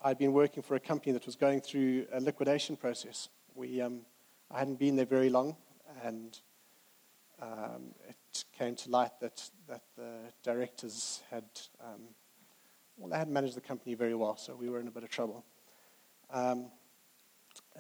I'd 0.02 0.18
been 0.18 0.32
working 0.32 0.62
for 0.62 0.74
a 0.74 0.80
company 0.80 1.12
that 1.12 1.24
was 1.24 1.36
going 1.36 1.60
through 1.60 2.06
a 2.12 2.20
liquidation 2.20 2.76
process. 2.76 3.28
We, 3.54 3.80
um, 3.80 4.00
I 4.50 4.58
hadn't 4.58 4.78
been 4.78 4.96
there 4.96 5.06
very 5.06 5.30
long, 5.30 5.56
and 6.02 6.38
um, 7.40 7.94
it 8.08 8.44
came 8.58 8.74
to 8.76 8.90
light 8.90 9.12
that, 9.20 9.48
that 9.68 9.82
the 9.96 10.32
directors 10.42 11.22
had, 11.30 11.44
um, 11.80 12.02
well, 12.96 13.10
they 13.10 13.18
hadn't 13.18 13.32
managed 13.32 13.56
the 13.56 13.60
company 13.60 13.94
very 13.94 14.14
well, 14.14 14.36
so 14.36 14.54
we 14.54 14.68
were 14.68 14.80
in 14.80 14.88
a 14.88 14.90
bit 14.90 15.02
of 15.02 15.10
trouble. 15.10 15.44
Um, 16.30 16.66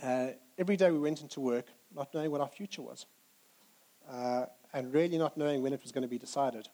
uh, 0.02 0.28
every 0.58 0.76
day 0.76 0.90
we 0.90 0.98
went 0.98 1.22
into 1.22 1.40
work 1.40 1.66
not 1.94 2.12
knowing 2.12 2.30
what 2.30 2.40
our 2.40 2.48
future 2.48 2.82
was, 2.82 3.06
uh, 4.10 4.46
and 4.72 4.92
really 4.92 5.16
not 5.18 5.36
knowing 5.36 5.62
when 5.62 5.72
it 5.72 5.82
was 5.82 5.92
going 5.92 6.02
to 6.02 6.08
be 6.08 6.18
decided. 6.18 6.68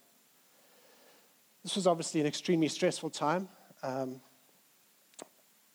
This 1.62 1.76
was 1.76 1.86
obviously 1.86 2.20
an 2.20 2.26
extremely 2.26 2.68
stressful 2.68 3.10
time. 3.10 3.48
Um, 3.82 4.20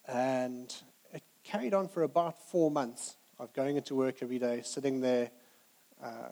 and 0.08 0.74
it 1.14 1.24
carried 1.44 1.74
on 1.74 1.88
for 1.88 2.04
about 2.04 2.50
four 2.50 2.72
months 2.72 3.18
of 3.40 3.54
going 3.54 3.78
into 3.78 3.96
work 3.96 4.18
every 4.22 4.40
day, 4.40 4.62
sitting 4.64 5.02
there. 5.02 5.30
Uh, 6.04 6.30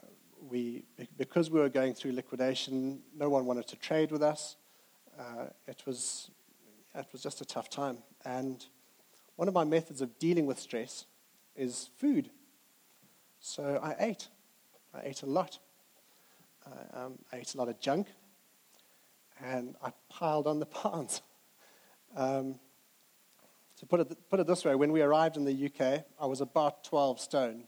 we, 0.50 0.84
because 1.18 1.50
we 1.50 1.60
were 1.60 1.70
going 1.70 1.94
through 1.94 2.12
liquidation, 2.12 3.02
no 3.16 3.30
one 3.30 3.46
wanted 3.46 3.68
to 3.68 3.75
trade 3.75 4.12
with 4.12 4.22
us. 4.22 4.56
Uh, 5.17 5.46
it, 5.67 5.84
was, 5.86 6.32
it 6.96 7.05
was 7.12 7.22
just 7.22 7.41
a 7.41 7.46
tough 7.46 7.70
time. 7.70 7.98
And 8.25 8.65
one 9.36 9.48
of 9.48 9.53
my 9.53 9.63
methods 9.63 10.01
of 10.01 10.17
dealing 10.20 10.46
with 10.46 10.60
stress 10.60 11.05
is 11.55 11.89
food. 11.98 12.29
So 13.39 13.79
I 13.82 13.96
ate. 14.00 14.27
I 14.93 15.01
ate 15.03 15.24
a 15.24 15.25
lot. 15.25 15.60
um, 16.93 17.20
I 17.32 17.38
ate 17.38 17.53
a 17.53 17.58
lot 17.58 17.70
of 17.70 17.79
junk. 17.79 18.08
And 19.43 19.75
I 19.84 19.91
piled 20.10 20.48
on 20.48 20.60
the 20.60 20.65
pounds. 20.84 21.22
Um, 22.15 22.55
to 23.79 23.86
put 23.86 24.00
it, 24.00 24.29
put 24.29 24.39
it 24.39 24.48
this 24.48 24.63
way, 24.63 24.75
when 24.75 24.91
we 24.91 25.01
arrived 25.01 25.36
in 25.36 25.46
the 25.46 25.65
UK, 25.65 26.05
I 26.20 26.25
was 26.25 26.41
about 26.41 26.84
12 26.84 27.20
stone. 27.20 27.63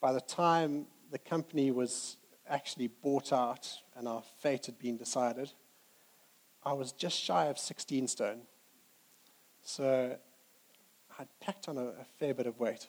By 0.00 0.12
the 0.12 0.20
time 0.20 0.86
the 1.10 1.18
company 1.18 1.70
was 1.70 2.16
actually 2.48 2.88
bought 2.88 3.32
out 3.32 3.68
and 3.96 4.06
our 4.08 4.22
fate 4.40 4.66
had 4.66 4.78
been 4.78 4.96
decided, 4.96 5.52
I 6.66 6.72
was 6.72 6.92
just 6.92 7.18
shy 7.18 7.46
of 7.46 7.58
16 7.58 8.08
stone. 8.08 8.40
So 9.62 10.16
I'd 11.18 11.28
packed 11.40 11.68
on 11.68 11.76
a, 11.76 11.86
a 11.86 12.04
fair 12.18 12.32
bit 12.32 12.46
of 12.46 12.58
weight. 12.58 12.88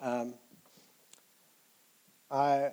Um, 0.00 0.34
I, 2.30 2.72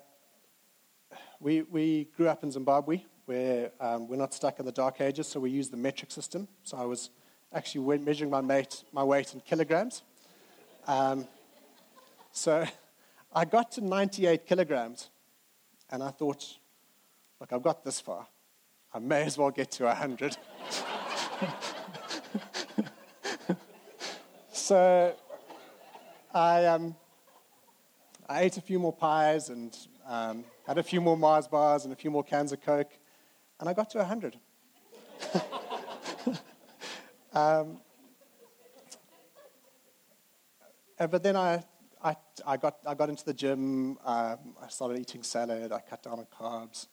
we, 1.41 1.63
we 1.63 2.07
grew 2.15 2.29
up 2.29 2.43
in 2.43 2.51
Zimbabwe 2.51 3.03
where 3.25 3.71
um, 3.79 4.07
we're 4.07 4.15
not 4.15 4.33
stuck 4.33 4.59
in 4.59 4.65
the 4.65 4.71
dark 4.71 5.01
ages, 5.01 5.27
so 5.27 5.39
we 5.39 5.51
use 5.51 5.69
the 5.69 5.77
metric 5.77 6.11
system. 6.11 6.47
So 6.63 6.77
I 6.77 6.85
was 6.85 7.09
actually 7.53 7.99
measuring 7.99 8.31
my, 8.31 8.41
mate, 8.41 8.83
my 8.91 9.03
weight 9.03 9.33
in 9.33 9.41
kilograms. 9.41 10.01
Um, 10.87 11.27
so 12.31 12.65
I 13.33 13.45
got 13.45 13.71
to 13.73 13.81
98 13.81 14.47
kilograms, 14.47 15.09
and 15.91 16.01
I 16.01 16.09
thought, 16.09 16.57
look, 17.39 17.53
I've 17.53 17.61
got 17.61 17.83
this 17.83 17.99
far. 17.99 18.25
I 18.93 18.99
may 18.99 19.23
as 19.23 19.37
well 19.37 19.51
get 19.51 19.71
to 19.71 19.85
100. 19.85 20.37
so 24.51 25.15
I, 26.33 26.65
um, 26.65 26.95
I 28.27 28.41
ate 28.41 28.57
a 28.57 28.61
few 28.61 28.79
more 28.79 28.93
pies 28.93 29.49
and 29.49 29.77
um, 30.07 30.43
had 30.67 30.77
a 30.77 30.83
few 30.83 31.01
more 31.01 31.17
Mars 31.17 31.47
bars 31.47 31.83
and 31.85 31.93
a 31.93 31.95
few 31.95 32.11
more 32.11 32.23
cans 32.23 32.51
of 32.51 32.61
Coke, 32.61 32.97
and 33.59 33.69
I 33.69 33.73
got 33.73 33.89
to 33.91 33.99
100. 33.99 34.37
Um, 37.31 37.77
uh, 40.99 41.07
but 41.07 41.21
then 41.21 41.35
I, 41.35 41.63
I, 42.03 42.15
I, 42.45 42.57
got, 42.57 42.77
I 42.85 42.95
got 42.95 43.09
into 43.09 43.23
the 43.23 43.33
gym. 43.33 43.97
Um, 44.03 44.55
I 44.61 44.67
started 44.67 44.99
eating 44.99 45.21
salad. 45.21 45.71
I 45.71 45.79
cut 45.79 46.01
down 46.01 46.19
on 46.19 46.25
carbs. 46.25 46.87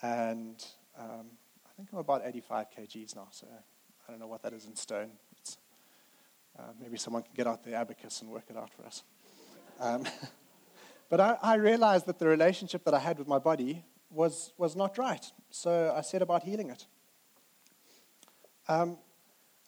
And 0.00 0.64
um, 0.98 1.26
I 1.64 1.70
think 1.76 1.88
I'm 1.92 1.98
about 1.98 2.22
85 2.24 2.66
kgs 2.70 3.16
now. 3.16 3.28
So 3.30 3.46
I 3.46 4.10
don't 4.10 4.20
know 4.20 4.26
what 4.26 4.42
that 4.42 4.52
is 4.52 4.66
in 4.66 4.76
stone. 4.76 5.10
Uh, 6.58 6.62
maybe 6.80 6.96
someone 6.96 7.22
can 7.22 7.32
get 7.34 7.46
out 7.46 7.62
the 7.62 7.74
abacus 7.74 8.22
and 8.22 8.30
work 8.30 8.44
it 8.48 8.56
out 8.56 8.70
for 8.72 8.86
us. 8.86 9.02
Um, 9.78 10.04
but 11.10 11.20
I, 11.20 11.36
I, 11.42 11.56
realized 11.56 12.06
that 12.06 12.18
the 12.18 12.26
relationship 12.26 12.82
that 12.84 12.94
I 12.94 12.98
had 12.98 13.18
with 13.18 13.28
my 13.28 13.38
body 13.38 13.84
was, 14.10 14.54
was 14.56 14.74
not 14.74 14.96
right. 14.96 15.24
So 15.50 15.92
I 15.94 16.00
set 16.00 16.22
about 16.22 16.44
healing 16.44 16.70
it. 16.70 16.86
Um, 18.68 18.96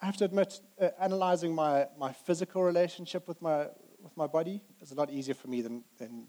I 0.00 0.06
have 0.06 0.16
to 0.16 0.24
admit, 0.24 0.60
uh, 0.80 0.88
analyzing 0.98 1.54
my, 1.54 1.88
my 1.98 2.12
physical 2.12 2.62
relationship 2.62 3.28
with 3.28 3.42
my, 3.42 3.66
with 4.02 4.16
my 4.16 4.26
body 4.26 4.62
is 4.80 4.90
a 4.90 4.94
lot 4.94 5.10
easier 5.10 5.34
for 5.34 5.48
me 5.48 5.60
than, 5.60 5.84
than, 5.98 6.26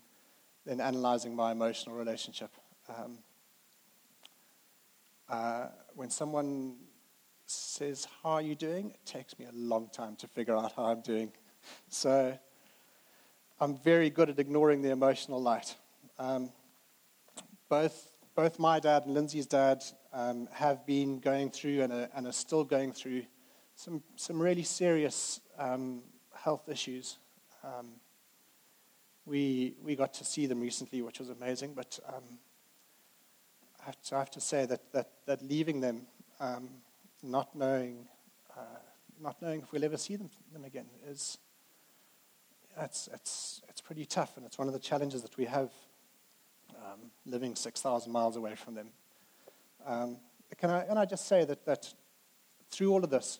than 0.65 0.81
analyzing 0.81 1.33
my 1.33 1.53
emotional 1.53 1.95
relationship. 1.95 2.51
Um, 2.89 3.19
uh, 5.29 5.67
when 5.95 6.09
someone 6.09 6.75
says, 7.45 8.07
How 8.23 8.31
are 8.31 8.41
you 8.41 8.55
doing? 8.55 8.91
it 8.91 9.05
takes 9.05 9.37
me 9.37 9.45
a 9.45 9.53
long 9.53 9.89
time 9.91 10.15
to 10.17 10.27
figure 10.27 10.55
out 10.55 10.73
how 10.75 10.85
I'm 10.85 11.01
doing. 11.01 11.31
So 11.89 12.39
I'm 13.59 13.77
very 13.77 14.09
good 14.09 14.29
at 14.29 14.39
ignoring 14.39 14.81
the 14.81 14.91
emotional 14.91 15.41
light. 15.41 15.75
Um, 16.17 16.53
both, 17.67 18.13
both 18.33 18.57
my 18.57 18.79
dad 18.79 19.03
and 19.03 19.13
Lindsay's 19.13 19.45
dad 19.45 19.83
um, 20.13 20.47
have 20.53 20.85
been 20.85 21.19
going 21.19 21.51
through 21.51 21.81
and 21.81 21.91
are, 21.91 22.09
and 22.15 22.25
are 22.25 22.31
still 22.31 22.63
going 22.63 22.93
through 22.93 23.23
some, 23.75 24.01
some 24.15 24.41
really 24.41 24.63
serious 24.63 25.41
um, 25.57 26.01
health 26.33 26.69
issues. 26.69 27.17
Um, 27.61 27.91
we, 29.25 29.75
we 29.83 29.95
got 29.97 30.13
to 30.15 30.25
see 30.25 30.45
them 30.45 30.61
recently, 30.61 31.01
which 31.01 31.19
was 31.19 31.29
amazing, 31.29 31.73
but 31.73 31.99
um, 32.07 32.39
I, 33.81 33.85
have 33.85 34.01
to, 34.03 34.15
I, 34.15 34.19
have 34.19 34.31
to, 34.31 34.41
say 34.41 34.65
that, 34.65 34.91
that, 34.93 35.09
that 35.25 35.41
leaving 35.41 35.81
them, 35.81 36.07
um, 36.39 36.69
not 37.23 37.55
knowing, 37.55 38.07
uh, 38.57 38.61
not 39.21 39.41
knowing 39.41 39.61
if 39.61 39.71
we'll 39.71 39.85
ever 39.85 39.97
see 39.97 40.15
them, 40.15 40.29
them 40.53 40.65
again, 40.65 40.85
is 41.07 41.37
it's, 42.79 43.09
it's, 43.13 43.61
it's 43.67 43.81
pretty 43.81 44.05
tough, 44.05 44.37
and 44.37 44.45
it's 44.45 44.57
one 44.57 44.67
of 44.67 44.73
the 44.73 44.79
challenges 44.79 45.21
that 45.21 45.35
we 45.37 45.45
have 45.45 45.71
um, 46.75 47.11
living 47.25 47.55
6,000 47.55 48.11
miles 48.11 48.35
away 48.35 48.55
from 48.55 48.75
them. 48.75 48.89
Um, 49.85 50.17
can, 50.57 50.69
I, 50.69 50.85
can 50.85 50.97
I 50.97 51.05
just 51.05 51.27
say 51.27 51.45
that, 51.45 51.65
that 51.65 51.93
through 52.71 52.91
all 52.91 53.03
of 53.03 53.09
this, 53.09 53.39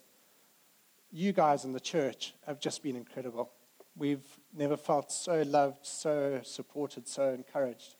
you 1.11 1.31
guys 1.33 1.65
in 1.65 1.73
the 1.73 1.79
church 1.79 2.33
have 2.45 2.59
just 2.59 2.83
been 2.83 2.95
incredible. 2.95 3.51
We've 3.95 4.25
never 4.55 4.77
felt 4.77 5.11
so 5.11 5.41
loved, 5.41 5.85
so 5.85 6.41
supported, 6.43 7.07
so 7.07 7.29
encouraged. 7.33 7.95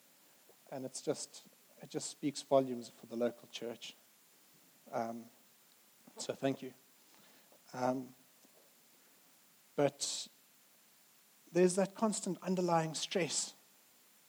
And 0.70 0.84
it's 0.84 1.02
just, 1.02 1.42
it 1.82 1.90
just 1.90 2.10
speaks 2.10 2.42
volumes 2.42 2.90
for 3.00 3.06
the 3.06 3.16
local 3.16 3.48
church. 3.50 3.94
Um, 4.92 5.24
so 6.16 6.34
thank 6.34 6.62
you. 6.62 6.72
Um, 7.72 8.08
but 9.76 10.28
there's 11.52 11.76
that 11.76 11.94
constant 11.94 12.38
underlying 12.42 12.94
stress 12.94 13.54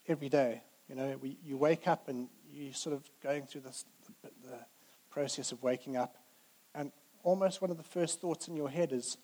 every 0.08 0.30
day. 0.30 0.62
You 0.88 0.96
know, 0.96 1.18
we, 1.22 1.38
you 1.46 1.58
wake 1.58 1.88
up 1.88 2.08
and 2.08 2.28
you're 2.52 2.74
sort 2.74 2.96
of 2.96 3.10
going 3.22 3.44
through 3.44 3.62
this, 3.62 3.86
the, 4.22 4.30
the 4.50 4.58
process 5.10 5.52
of 5.52 5.62
waking 5.64 5.98
up, 5.98 6.18
and 6.74 6.92
almost 7.24 7.62
one 7.62 7.72
of 7.72 7.78
the 7.78 7.84
first 7.84 8.22
thoughts 8.22 8.48
in 8.48 8.56
your 8.56 8.70
head 8.70 8.92
is, 8.92 9.18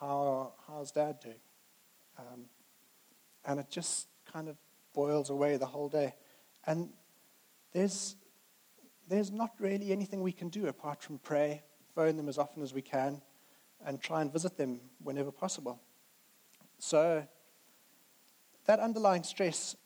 How, 0.00 0.52
how's 0.66 0.92
dad 0.92 1.20
doing? 1.20 1.40
Um, 2.18 2.46
and 3.44 3.60
it 3.60 3.70
just 3.70 4.08
kind 4.30 4.48
of 4.48 4.56
boils 4.92 5.30
away 5.30 5.56
the 5.56 5.66
whole 5.66 5.88
day. 5.88 6.14
And 6.66 6.90
there's, 7.74 8.16
there's 9.06 9.30
not 9.30 9.50
really 9.58 9.92
anything 9.92 10.22
we 10.22 10.32
can 10.32 10.48
do 10.48 10.66
apart 10.68 11.02
from 11.02 11.18
pray, 11.18 11.62
phone 11.94 12.16
them 12.16 12.28
as 12.28 12.38
often 12.38 12.62
as 12.62 12.72
we 12.72 12.80
can, 12.80 13.20
and 13.84 14.00
try 14.00 14.22
and 14.22 14.32
visit 14.32 14.56
them 14.56 14.80
whenever 15.02 15.30
possible. 15.30 15.78
So, 16.78 17.26
that 18.64 18.80
underlying 18.80 19.22
stress, 19.22 19.76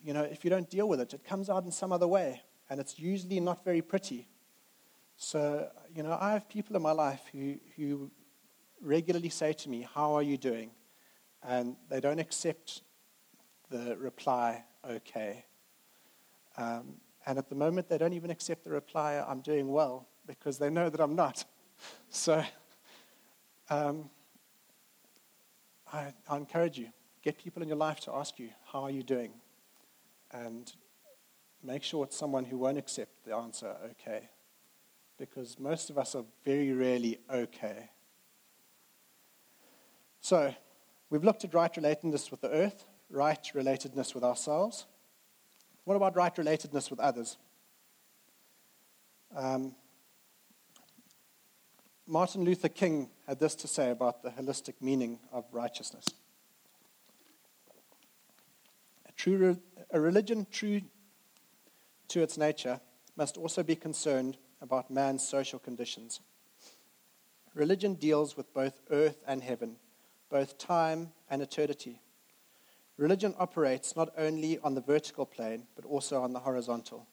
you 0.00 0.12
know, 0.12 0.22
if 0.22 0.44
you 0.44 0.50
don't 0.50 0.70
deal 0.70 0.88
with 0.88 1.00
it, 1.00 1.12
it 1.12 1.24
comes 1.24 1.50
out 1.50 1.64
in 1.64 1.72
some 1.72 1.90
other 1.90 2.06
way, 2.06 2.40
and 2.68 2.78
it's 2.78 2.98
usually 3.00 3.40
not 3.40 3.64
very 3.64 3.82
pretty. 3.82 4.28
So, 5.16 5.68
you 5.92 6.04
know, 6.04 6.16
I 6.20 6.30
have 6.32 6.48
people 6.48 6.76
in 6.76 6.82
my 6.82 6.92
life 6.92 7.22
who, 7.32 7.56
who 7.76 8.12
regularly 8.80 9.30
say 9.30 9.52
to 9.54 9.68
me, 9.68 9.86
How 9.92 10.14
are 10.14 10.22
you 10.22 10.36
doing? 10.36 10.70
and 11.42 11.76
they 11.88 12.00
don't 12.00 12.18
accept 12.18 12.82
the 13.70 13.96
reply, 13.96 14.64
okay. 14.88 15.44
Um, 16.56 16.96
and 17.26 17.38
at 17.38 17.48
the 17.48 17.54
moment, 17.54 17.88
they 17.88 17.98
don't 17.98 18.12
even 18.12 18.30
accept 18.30 18.64
the 18.64 18.70
reply, 18.70 19.22
I'm 19.26 19.40
doing 19.40 19.68
well, 19.68 20.08
because 20.26 20.58
they 20.58 20.70
know 20.70 20.88
that 20.88 21.00
I'm 21.00 21.14
not. 21.14 21.44
So 22.10 22.44
um, 23.70 24.10
I, 25.90 26.12
I 26.28 26.36
encourage 26.36 26.76
you 26.76 26.88
get 27.22 27.38
people 27.38 27.62
in 27.62 27.68
your 27.68 27.78
life 27.78 28.00
to 28.00 28.12
ask 28.12 28.38
you, 28.38 28.50
How 28.72 28.82
are 28.82 28.90
you 28.90 29.02
doing? 29.02 29.32
And 30.32 30.70
make 31.62 31.82
sure 31.82 32.04
it's 32.04 32.16
someone 32.16 32.44
who 32.44 32.58
won't 32.58 32.78
accept 32.78 33.24
the 33.24 33.34
answer, 33.34 33.74
okay. 33.92 34.28
Because 35.18 35.58
most 35.58 35.90
of 35.90 35.98
us 35.98 36.14
are 36.14 36.24
very 36.44 36.72
rarely 36.72 37.18
okay. 37.32 37.90
So, 40.20 40.54
we've 41.08 41.24
looked 41.24 41.44
at 41.44 41.54
right 41.54 41.72
relatedness 41.72 42.30
with 42.30 42.40
the 42.40 42.50
earth, 42.50 42.84
right 43.10 43.50
relatedness 43.54 44.14
with 44.14 44.24
ourselves. 44.24 44.86
What 45.84 45.96
about 45.96 46.16
right 46.16 46.34
relatedness 46.34 46.90
with 46.90 47.00
others? 47.00 47.36
Um, 49.34 49.74
Martin 52.06 52.44
Luther 52.44 52.68
King 52.68 53.10
had 53.26 53.38
this 53.38 53.54
to 53.56 53.68
say 53.68 53.90
about 53.90 54.22
the 54.22 54.30
holistic 54.30 54.74
meaning 54.80 55.20
of 55.32 55.44
righteousness. 55.52 56.04
A, 59.08 59.12
true, 59.12 59.58
a 59.90 60.00
religion 60.00 60.46
true 60.50 60.82
to 62.08 62.22
its 62.22 62.36
nature 62.36 62.80
must 63.16 63.36
also 63.36 63.62
be 63.62 63.76
concerned 63.76 64.36
about 64.60 64.90
man's 64.90 65.26
social 65.26 65.58
conditions. 65.58 66.20
Religion 67.54 67.94
deals 67.94 68.36
with 68.36 68.52
both 68.52 68.80
earth 68.90 69.22
and 69.26 69.42
heaven 69.42 69.76
both 70.30 70.56
time 70.56 71.12
and 71.28 71.42
eternity. 71.42 72.00
Religion 73.00 73.34
operates 73.38 73.96
not 73.96 74.12
only 74.18 74.58
on 74.58 74.74
the 74.74 74.82
vertical 74.82 75.24
plane, 75.24 75.66
but 75.74 75.86
also 75.86 76.20
on 76.20 76.34
the 76.34 76.40
horizontal. 76.40 77.06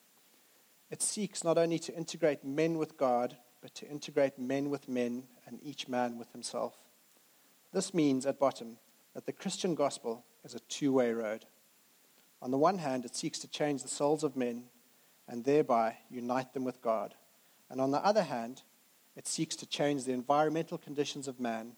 It 0.91 1.01
seeks 1.01 1.45
not 1.45 1.57
only 1.57 1.79
to 1.79 1.95
integrate 1.95 2.43
men 2.43 2.77
with 2.77 2.97
God, 2.97 3.37
but 3.61 3.73
to 3.75 3.87
integrate 3.87 4.37
men 4.37 4.69
with 4.69 4.89
men 4.89 5.23
and 5.45 5.63
each 5.63 5.87
man 5.87 6.17
with 6.17 6.29
himself. 6.33 6.75
This 7.71 7.93
means, 7.93 8.25
at 8.25 8.37
bottom, 8.37 8.79
that 9.13 9.25
the 9.25 9.31
Christian 9.31 9.75
gospel 9.75 10.25
is 10.43 10.53
a 10.53 10.59
two 10.59 10.91
way 10.91 11.13
road. 11.13 11.45
On 12.41 12.51
the 12.51 12.57
one 12.57 12.79
hand, 12.79 13.05
it 13.05 13.15
seeks 13.15 13.39
to 13.39 13.47
change 13.47 13.81
the 13.81 13.87
souls 13.87 14.25
of 14.25 14.35
men 14.35 14.65
and 15.25 15.45
thereby 15.45 15.95
unite 16.09 16.53
them 16.53 16.65
with 16.65 16.81
God. 16.81 17.15
And 17.69 17.79
on 17.79 17.91
the 17.91 18.03
other 18.03 18.23
hand, 18.23 18.61
it 19.15 19.25
seeks 19.25 19.55
to 19.55 19.65
change 19.65 20.03
the 20.03 20.11
environmental 20.11 20.77
conditions 20.77 21.29
of 21.29 21.39
man 21.39 21.77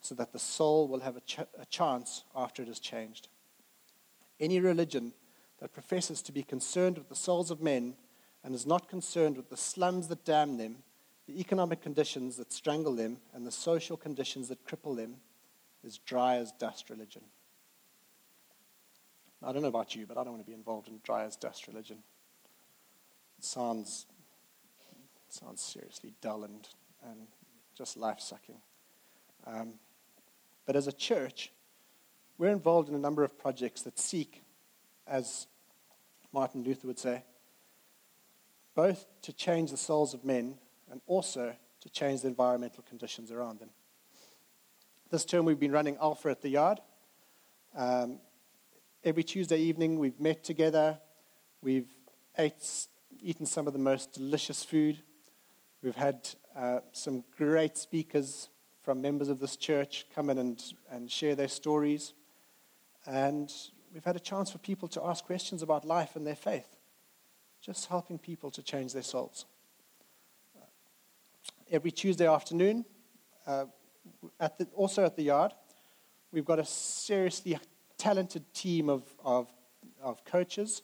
so 0.00 0.16
that 0.16 0.32
the 0.32 0.40
soul 0.40 0.88
will 0.88 1.00
have 1.00 1.16
a, 1.16 1.20
ch- 1.20 1.38
a 1.38 1.66
chance 1.70 2.24
after 2.34 2.64
it 2.64 2.68
is 2.68 2.80
changed. 2.80 3.28
Any 4.38 4.60
religion 4.60 5.12
that 5.60 5.72
professes 5.72 6.22
to 6.22 6.32
be 6.32 6.42
concerned 6.42 6.98
with 6.98 7.08
the 7.08 7.16
souls 7.16 7.50
of 7.50 7.62
men 7.62 7.94
and 8.44 8.54
is 8.54 8.66
not 8.66 8.88
concerned 8.88 9.36
with 9.36 9.48
the 9.48 9.56
slums 9.56 10.08
that 10.08 10.24
damn 10.24 10.58
them, 10.58 10.78
the 11.26 11.40
economic 11.40 11.82
conditions 11.82 12.36
that 12.36 12.52
strangle 12.52 12.94
them, 12.94 13.18
and 13.34 13.46
the 13.46 13.50
social 13.50 13.96
conditions 13.96 14.48
that 14.48 14.64
cripple 14.66 14.96
them 14.96 15.16
is 15.82 15.98
dry 15.98 16.36
as 16.36 16.52
dust 16.52 16.90
religion. 16.90 17.22
I 19.42 19.52
don't 19.52 19.62
know 19.62 19.68
about 19.68 19.94
you, 19.94 20.06
but 20.06 20.16
I 20.16 20.24
don't 20.24 20.34
want 20.34 20.44
to 20.44 20.50
be 20.50 20.56
involved 20.56 20.88
in 20.88 21.00
dry 21.02 21.24
as 21.24 21.36
dust 21.36 21.66
religion. 21.66 21.98
It 23.38 23.44
sounds, 23.44 24.06
it 25.28 25.34
sounds 25.34 25.60
seriously 25.62 26.12
dull 26.20 26.44
and, 26.44 26.68
and 27.04 27.26
just 27.76 27.96
life 27.96 28.20
sucking. 28.20 28.56
Um, 29.46 29.74
but 30.66 30.74
as 30.74 30.86
a 30.86 30.92
church, 30.92 31.52
we're 32.38 32.50
involved 32.50 32.88
in 32.88 32.94
a 32.94 32.98
number 32.98 33.24
of 33.24 33.38
projects 33.38 33.82
that 33.82 33.98
seek, 33.98 34.42
as 35.06 35.46
Martin 36.32 36.62
Luther 36.62 36.86
would 36.86 36.98
say, 36.98 37.24
both 38.74 39.06
to 39.22 39.32
change 39.32 39.70
the 39.70 39.76
souls 39.76 40.12
of 40.12 40.24
men 40.24 40.58
and 40.90 41.00
also 41.06 41.54
to 41.80 41.90
change 41.90 42.22
the 42.22 42.28
environmental 42.28 42.84
conditions 42.88 43.32
around 43.32 43.58
them. 43.58 43.70
This 45.10 45.24
term 45.24 45.44
we've 45.44 45.58
been 45.58 45.72
running 45.72 45.96
Alpha 45.96 46.30
at 46.30 46.42
the 46.42 46.50
Yard. 46.50 46.80
Um, 47.74 48.18
every 49.04 49.22
Tuesday 49.22 49.58
evening 49.58 49.98
we've 49.98 50.20
met 50.20 50.44
together. 50.44 50.98
We've 51.62 51.88
ate, 52.36 52.86
eaten 53.20 53.46
some 53.46 53.66
of 53.66 53.72
the 53.72 53.78
most 53.78 54.12
delicious 54.12 54.62
food. 54.62 54.98
We've 55.82 55.96
had 55.96 56.28
uh, 56.56 56.80
some 56.92 57.24
great 57.36 57.78
speakers 57.78 58.48
from 58.82 59.00
members 59.00 59.28
of 59.28 59.40
this 59.40 59.56
church 59.56 60.06
come 60.14 60.28
in 60.28 60.38
and, 60.38 60.62
and 60.90 61.10
share 61.10 61.34
their 61.34 61.48
stories. 61.48 62.12
And 63.06 63.52
we've 63.92 64.04
had 64.04 64.16
a 64.16 64.20
chance 64.20 64.50
for 64.50 64.58
people 64.58 64.88
to 64.88 65.04
ask 65.04 65.24
questions 65.24 65.62
about 65.62 65.84
life 65.84 66.16
and 66.16 66.26
their 66.26 66.36
faith, 66.36 66.76
just 67.60 67.86
helping 67.86 68.18
people 68.18 68.50
to 68.50 68.62
change 68.62 68.92
their 68.92 69.02
souls. 69.02 69.46
Every 71.70 71.90
Tuesday 71.90 72.26
afternoon, 72.26 72.84
uh, 73.46 73.66
at 74.38 74.58
the, 74.58 74.66
also 74.74 75.04
at 75.04 75.16
the 75.16 75.22
yard, 75.22 75.52
we've 76.32 76.44
got 76.44 76.58
a 76.58 76.64
seriously 76.64 77.58
talented 77.98 78.52
team 78.54 78.88
of, 78.88 79.02
of, 79.24 79.48
of 80.02 80.24
coaches 80.24 80.82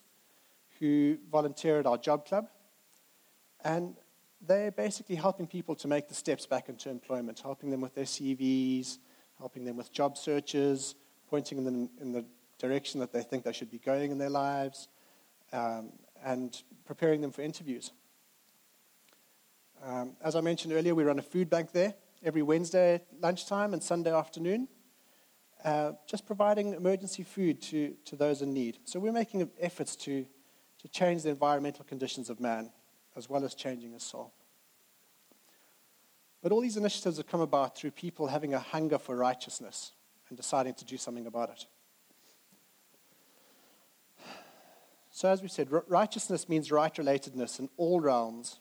who 0.79 1.19
volunteer 1.31 1.79
at 1.79 1.87
our 1.87 1.99
job 1.99 2.27
club. 2.27 2.49
And 3.65 3.97
they're 4.45 4.73
basically 4.73 5.15
helping 5.15 5.47
people 5.47 5.77
to 5.77 5.89
make 5.89 6.09
the 6.09 6.15
steps 6.15 6.47
back 6.47 6.69
into 6.69 6.91
employment, 6.91 7.39
helping 7.41 7.71
them 7.71 7.81
with 7.81 7.95
their 7.95 8.05
CVs, 8.05 8.99
helping 9.39 9.65
them 9.65 9.77
with 9.77 9.93
job 9.93 10.17
searches, 10.17 10.97
pointing 11.33 11.65
them 11.65 11.89
in 11.99 12.13
the 12.13 12.23
direction 12.59 13.01
that 13.01 13.11
they 13.11 13.23
think 13.23 13.43
they 13.43 13.55
should 13.55 13.71
be 13.71 13.79
going 13.79 14.11
in 14.11 14.19
their 14.19 14.29
lives, 14.29 14.89
um, 15.55 15.89
and 16.23 16.63
preparing 16.85 17.23
them 17.23 17.33
for 17.33 17.41
interviews. 17.41 17.91
Um, 19.83 20.15
as 20.23 20.37
I 20.37 20.43
mentioned 20.43 20.75
earlier, 20.75 20.95
we 20.95 21.05
run 21.05 21.19
a 21.19 21.23
food 21.23 21.49
bank 21.49 21.73
there 21.73 21.95
every 22.23 22.43
Wednesday 22.43 23.01
lunchtime 23.19 23.73
and 23.73 23.83
Sunday 23.83 24.13
afternoon, 24.13 24.69
uh, 25.65 25.93
just 26.07 26.27
providing 26.27 26.75
emergency 26.75 27.23
food 27.23 27.63
to, 27.63 27.95
to 28.05 28.15
those 28.15 28.43
in 28.43 28.53
need. 28.53 28.81
So 28.85 29.01
we're 29.01 29.11
making 29.11 29.51
efforts 29.59 29.97
to, 30.05 30.27
to 30.83 30.89
change 30.89 31.23
the 31.23 31.31
environmental 31.31 31.87
conditions 31.87 32.29
of 32.29 32.41
man 32.41 32.71
as 33.17 33.31
well 33.31 33.43
as 33.43 33.55
changing 33.55 33.93
his 33.93 34.03
soul. 34.03 34.35
But 36.43 36.53
all 36.53 36.61
these 36.61 36.77
initiatives 36.77 37.17
have 37.17 37.27
come 37.27 37.41
about 37.41 37.75
through 37.75 37.93
people 37.93 38.27
having 38.27 38.53
a 38.53 38.59
hunger 38.59 38.99
for 38.99 39.17
righteousness 39.17 39.93
and 40.33 40.37
deciding 40.39 40.73
to 40.73 40.85
do 40.87 40.97
something 40.97 41.27
about 41.27 41.51
it. 41.51 41.67
So, 45.11 45.29
as 45.29 45.43
we 45.43 45.49
said, 45.49 45.69
righteousness 45.89 46.49
means 46.49 46.73
right 46.73 46.95
relatedness 46.95 47.59
in 47.59 47.69
all 47.77 48.01
realms, 48.01 48.61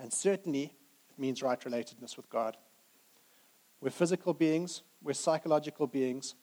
and 0.00 0.12
certainly 0.12 0.64
it 0.64 1.18
means 1.20 1.40
right 1.40 1.60
relatedness 1.60 2.16
with 2.16 2.28
God. 2.28 2.56
We're 3.80 3.90
physical 3.90 4.34
beings, 4.34 4.82
we're 5.00 5.12
psychological 5.12 5.86
beings, 5.86 6.34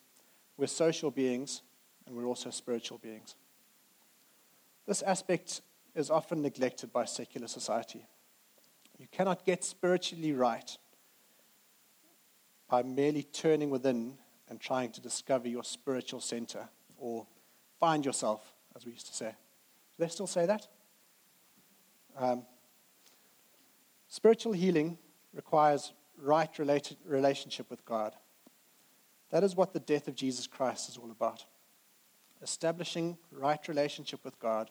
we're 0.56 0.68
social 0.68 1.10
beings, 1.10 1.60
and 2.06 2.16
we're 2.16 2.24
also 2.24 2.48
spiritual 2.48 2.96
beings. 2.96 3.36
This 4.86 5.02
aspect 5.02 5.60
is 5.94 6.08
often 6.08 6.40
neglected 6.40 6.94
by 6.94 7.04
secular 7.04 7.46
society. 7.46 8.06
You 8.96 9.06
cannot 9.12 9.44
get 9.44 9.64
spiritually 9.64 10.32
right 10.32 10.78
by 12.68 12.82
merely 12.82 13.22
turning 13.22 13.70
within 13.70 14.18
and 14.48 14.60
trying 14.60 14.90
to 14.92 15.00
discover 15.00 15.48
your 15.48 15.64
spiritual 15.64 16.20
center 16.20 16.68
or 16.98 17.26
find 17.80 18.04
yourself, 18.04 18.54
as 18.76 18.84
we 18.84 18.92
used 18.92 19.06
to 19.06 19.14
say. 19.14 19.30
Do 19.30 20.04
they 20.04 20.08
still 20.08 20.26
say 20.26 20.46
that? 20.46 20.66
Um, 22.16 22.44
spiritual 24.08 24.52
healing 24.52 24.98
requires 25.32 25.92
right 26.16 26.50
relationship 27.04 27.70
with 27.70 27.84
God. 27.84 28.14
That 29.30 29.44
is 29.44 29.56
what 29.56 29.72
the 29.72 29.80
death 29.80 30.08
of 30.08 30.14
Jesus 30.14 30.46
Christ 30.46 30.88
is 30.88 30.96
all 30.96 31.10
about. 31.10 31.44
Establishing 32.42 33.18
right 33.32 33.66
relationship 33.66 34.24
with 34.24 34.38
God 34.38 34.70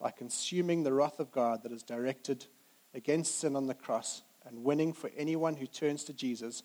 by 0.00 0.10
consuming 0.10 0.82
the 0.82 0.92
wrath 0.92 1.20
of 1.20 1.30
God 1.30 1.62
that 1.62 1.72
is 1.72 1.82
directed 1.82 2.46
against 2.94 3.38
sin 3.38 3.54
on 3.54 3.66
the 3.66 3.74
cross 3.74 4.22
and 4.46 4.64
winning 4.64 4.92
for 4.92 5.10
anyone 5.16 5.54
who 5.54 5.66
turns 5.66 6.02
to 6.04 6.12
Jesus 6.12 6.62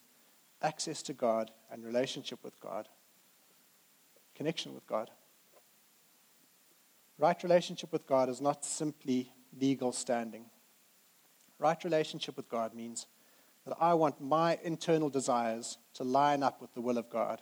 access 0.61 1.01
to 1.03 1.13
God 1.13 1.51
and 1.71 1.83
relationship 1.83 2.43
with 2.43 2.59
God, 2.59 2.87
connection 4.35 4.73
with 4.73 4.85
God. 4.87 5.09
Right 7.17 7.41
relationship 7.43 7.91
with 7.91 8.05
God 8.07 8.29
is 8.29 8.41
not 8.41 8.65
simply 8.65 9.31
legal 9.57 9.91
standing. 9.91 10.45
Right 11.59 11.81
relationship 11.83 12.35
with 12.35 12.49
God 12.49 12.73
means 12.73 13.07
that 13.65 13.77
I 13.79 13.93
want 13.93 14.19
my 14.19 14.59
internal 14.63 15.09
desires 15.09 15.77
to 15.93 16.03
line 16.03 16.43
up 16.43 16.61
with 16.61 16.73
the 16.73 16.81
will 16.81 16.97
of 16.97 17.09
God. 17.09 17.41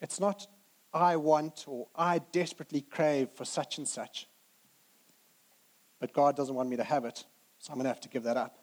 It's 0.00 0.18
not 0.18 0.46
I 0.92 1.16
want 1.16 1.64
or 1.66 1.88
I 1.94 2.20
desperately 2.32 2.80
crave 2.80 3.28
for 3.34 3.44
such 3.44 3.78
and 3.78 3.86
such 3.86 4.28
but 6.04 6.12
God 6.12 6.36
doesn't 6.36 6.54
want 6.54 6.68
me 6.68 6.76
to 6.76 6.84
have 6.84 7.06
it, 7.06 7.24
so 7.58 7.72
I'm 7.72 7.78
going 7.78 7.84
to 7.84 7.88
have 7.88 8.00
to 8.02 8.10
give 8.10 8.24
that 8.24 8.36
up. 8.36 8.58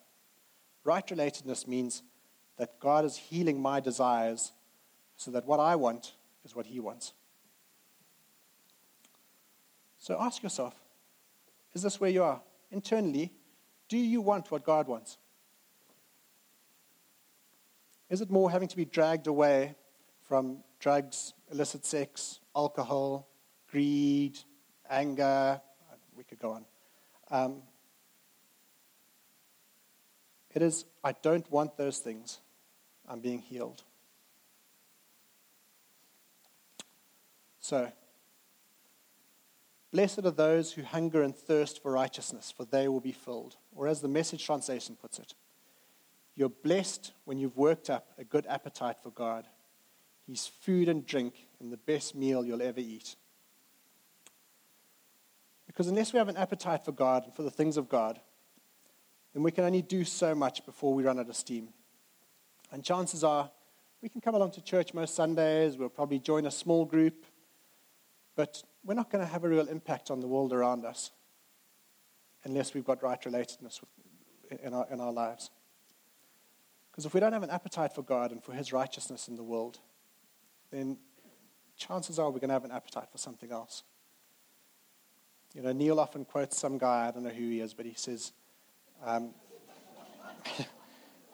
Right 0.84 1.04
relatedness 1.08 1.68
means 1.68 2.04
that 2.62 2.80
God 2.80 3.06
is 3.06 3.18
healing 3.18 3.60
my 3.60 3.80
desires 3.80 4.52
so 5.18 5.32
that 5.32 5.48
what 5.48 5.60
I 5.60 5.76
want 5.76 6.14
is 6.46 6.56
what 6.56 6.68
He 6.68 6.80
wants. 6.80 7.14
So 9.98 10.16
ask 10.20 10.44
yourself 10.44 10.76
is 11.74 11.82
this 11.82 12.00
where 12.00 12.12
you 12.12 12.22
are? 12.22 12.40
Internally, 12.70 13.32
do 13.90 13.98
you 13.98 14.22
want 14.22 14.52
what 14.52 14.64
God 14.64 14.88
wants? 14.88 15.18
Is 18.12 18.22
it 18.22 18.30
more 18.30 18.52
having 18.52 18.68
to 18.68 18.78
be 18.78 18.86
dragged 18.86 19.26
away 19.26 19.74
from 20.22 20.58
drugs, 20.80 21.34
illicit 21.52 21.84
sex, 21.84 22.42
alcohol, 22.56 23.28
greed, 23.72 24.38
anger? 24.88 25.60
We 26.16 26.24
could 26.26 26.38
go 26.38 26.52
on. 26.52 26.66
Um, 27.32 27.64
it 30.54 30.62
is, 30.62 30.86
I 31.04 31.14
don't 31.14 31.50
want 31.52 31.76
those 31.76 31.98
things. 31.98 32.40
I'm 33.12 33.20
being 33.20 33.40
healed. 33.40 33.84
So, 37.60 37.92
blessed 39.92 40.20
are 40.20 40.32
those 40.32 40.72
who 40.72 40.84
hunger 40.84 41.22
and 41.22 41.36
thirst 41.36 41.82
for 41.82 41.92
righteousness, 41.92 42.54
for 42.56 42.64
they 42.64 42.88
will 42.88 43.02
be 43.02 43.12
filled. 43.12 43.58
Or, 43.76 43.90
as 43.90 44.00
the 44.00 44.08
message 44.08 44.46
translation 44.46 44.96
puts 44.96 45.20
it, 45.20 45.34
you're 46.36 46.48
blessed 46.48 47.12
when 47.26 47.38
you've 47.38 47.58
worked 47.58 47.90
up 47.90 48.08
a 48.18 48.24
good 48.24 48.48
appetite 48.48 48.96
for 49.04 49.12
God. 49.12 49.46
He's 50.26 50.48
food 50.48 50.88
and 50.88 51.06
drink 51.06 51.48
and 51.60 51.70
the 51.70 51.78
best 51.78 52.16
meal 52.16 52.46
you'll 52.46 52.62
ever 52.62 52.80
eat. 52.80 53.18
Because 55.68 55.90
unless 55.90 56.14
we 56.14 56.20
have 56.20 56.30
an 56.30 56.38
appetite 56.38 56.86
for 56.86 56.94
God 56.94 57.26
and 57.26 57.34
for 57.34 57.44
the 57.44 57.52
things 57.52 57.76
of 57.76 57.90
God, 57.90 58.22
then 59.34 59.44
we 59.44 59.52
can 59.52 59.66
only 59.66 59.82
do 59.82 60.06
so 60.06 60.34
much 60.34 60.66
before 60.66 60.94
we 60.94 61.04
run 61.04 61.20
out 61.20 61.28
of 61.28 61.36
steam. 61.36 61.74
And 62.72 62.84
chances 62.84 63.24
are 63.24 63.52
we 64.02 64.10
can 64.10 64.22
come 64.22 64.36
along 64.36 64.52
to 64.52 64.64
church 64.64 64.94
most 64.94 65.16
Sundays, 65.16 65.78
we'll 65.78 65.90
probably 65.90 66.20
join 66.20 66.46
a 66.46 66.52
small 66.52 66.86
group, 66.86 67.26
but 68.36 68.64
we're 68.84 68.96
not 68.96 69.12
going 69.12 69.24
to 69.24 69.32
have 69.32 69.44
a 69.44 69.50
real 69.50 69.68
impact 69.68 70.10
on 70.10 70.20
the 70.20 70.28
world 70.28 70.54
around 70.54 70.86
us 70.86 71.12
unless 72.44 72.74
we've 72.74 72.86
got 72.86 73.04
right 73.04 73.22
relatedness 73.22 73.82
with, 73.82 74.60
in, 74.64 74.74
our, 74.74 74.88
in 74.92 75.00
our 75.00 75.12
lives. 75.12 75.52
Because 76.92 77.06
if 77.06 77.14
we 77.14 77.20
don't 77.20 77.34
have 77.34 77.44
an 77.44 77.52
appetite 77.52 77.94
for 77.94 78.02
God 78.02 78.32
and 78.32 78.44
for 78.44 78.54
His 78.54 78.74
righteousness 78.74 79.28
in 79.28 79.36
the 79.36 79.44
world, 79.44 79.80
then 80.72 80.98
chances 81.78 82.18
are 82.18 82.30
we're 82.30 82.40
going 82.40 82.50
to 82.50 82.54
have 82.54 82.66
an 82.66 82.72
appetite 82.72 83.10
for 83.12 83.18
something 83.18 83.52
else. 83.52 83.84
You 85.54 85.62
know, 85.62 85.74
Neil 85.74 86.00
often 86.00 86.26
quotes 86.26 86.58
some 86.58 86.78
guy, 86.78 87.08
I 87.08 87.12
don't 87.12 87.24
know 87.24 87.30
who 87.30 87.50
he 87.50 87.60
is, 87.60 87.74
but 87.74 87.86
he 87.86 87.94
says, 87.94 88.32
um, 89.04 89.32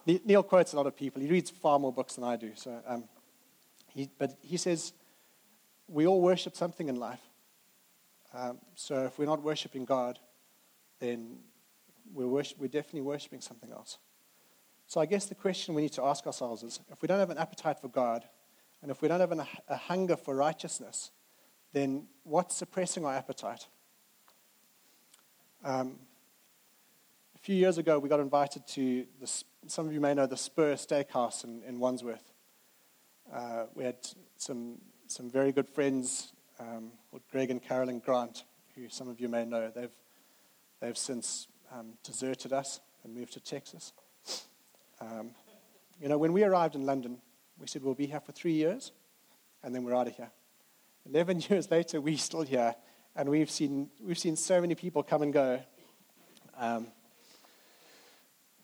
Neil 0.08 0.44
quotes 0.44 0.74
a 0.74 0.76
lot 0.76 0.88
of 0.88 0.96
people. 0.96 1.22
He 1.22 1.28
reads 1.28 1.50
far 1.50 1.78
more 1.80 1.92
books 1.92 2.16
than 2.16 2.24
I 2.24 2.38
do. 2.38 2.52
So, 2.56 2.80
um, 2.88 3.04
he, 3.88 4.10
but 4.18 4.38
he 4.42 4.58
says, 4.58 4.94
we 5.88 6.08
all 6.08 6.22
worship 6.22 6.56
something 6.56 6.88
in 6.88 6.96
life. 6.96 7.22
Um, 8.34 8.60
so 8.76 9.06
if 9.06 9.18
we're 9.18 9.26
not 9.26 9.42
worshiping 9.42 9.86
God, 9.86 10.20
then 11.00 11.38
we're, 12.14 12.28
worship, 12.28 12.58
we're 12.60 12.68
definitely 12.68 13.02
worshiping 13.02 13.42
something 13.42 13.72
else. 13.72 13.98
So 14.86 15.02
I 15.02 15.06
guess 15.06 15.26
the 15.26 15.36
question 15.36 15.76
we 15.76 15.82
need 15.82 15.94
to 15.94 16.04
ask 16.04 16.26
ourselves 16.26 16.64
is 16.64 16.80
if 16.92 17.02
we 17.02 17.08
don't 17.08 17.20
have 17.20 17.30
an 17.30 17.38
appetite 17.38 17.80
for 17.80 17.90
God, 17.90 18.24
and 18.82 18.92
if 18.92 19.02
we 19.02 19.08
don't 19.08 19.20
have 19.20 19.32
an, 19.32 19.42
a 19.68 19.76
hunger 19.76 20.16
for 20.16 20.36
righteousness, 20.36 21.12
then 21.74 22.08
what's 22.24 22.56
suppressing 22.56 23.06
our 23.06 23.14
appetite? 23.14 23.68
Um, 25.64 25.98
a 27.36 27.40
few 27.40 27.56
years 27.56 27.78
ago, 27.78 28.00
we 28.00 28.08
got 28.08 28.20
invited 28.20 28.68
to, 28.68 29.06
the, 29.20 29.44
some 29.68 29.88
of 29.88 29.94
you 29.94 30.00
may 30.00 30.14
know, 30.14 30.26
the 30.26 30.38
Spur 30.38 30.74
Steakhouse 30.74 31.44
in, 31.44 31.62
in 31.68 31.80
Wandsworth. 31.80 32.32
Uh, 33.34 33.66
we 33.76 33.84
had 33.84 33.98
some, 34.38 34.78
some 35.08 35.30
very 35.30 35.52
good 35.52 35.68
friends 35.68 36.32
um, 36.60 36.92
Greg 37.32 37.52
and 37.52 37.62
Carolyn 37.62 38.00
Grant, 38.00 38.44
who 38.76 38.90
some 38.90 39.10
of 39.10 39.20
you 39.20 39.28
may 39.28 39.46
know. 39.46 39.72
They've, 39.76 39.96
they've 40.80 40.98
since 40.98 41.48
um, 41.72 41.94
deserted 42.04 42.54
us 42.54 42.80
and 43.04 43.14
moved 43.14 43.34
to 43.34 43.40
Texas. 43.40 43.94
Um, 45.02 45.32
you 46.02 46.08
know, 46.08 46.18
when 46.18 46.34
we 46.34 46.44
arrived 46.44 46.76
in 46.76 46.86
London, 46.86 47.18
we 47.60 47.68
said 47.68 47.84
we'll 47.84 47.96
be 47.96 48.08
here 48.08 48.20
for 48.20 48.32
three 48.32 48.54
years, 48.54 48.92
and 49.64 49.74
then 49.76 49.84
we're 49.84 49.96
out 49.96 50.08
of 50.08 50.16
here. 50.16 50.32
Eleven 51.10 51.40
years 51.50 51.70
later, 51.70 52.00
we're 52.00 52.18
still 52.18 52.44
here, 52.44 52.76
and 53.16 53.30
we've 53.30 53.52
seen, 53.52 53.90
we've 54.02 54.18
seen 54.18 54.36
so 54.36 54.62
many 54.62 54.76
people 54.76 55.04
come 55.04 55.22
and 55.22 55.34
go. 55.34 55.60
Um, 56.58 56.88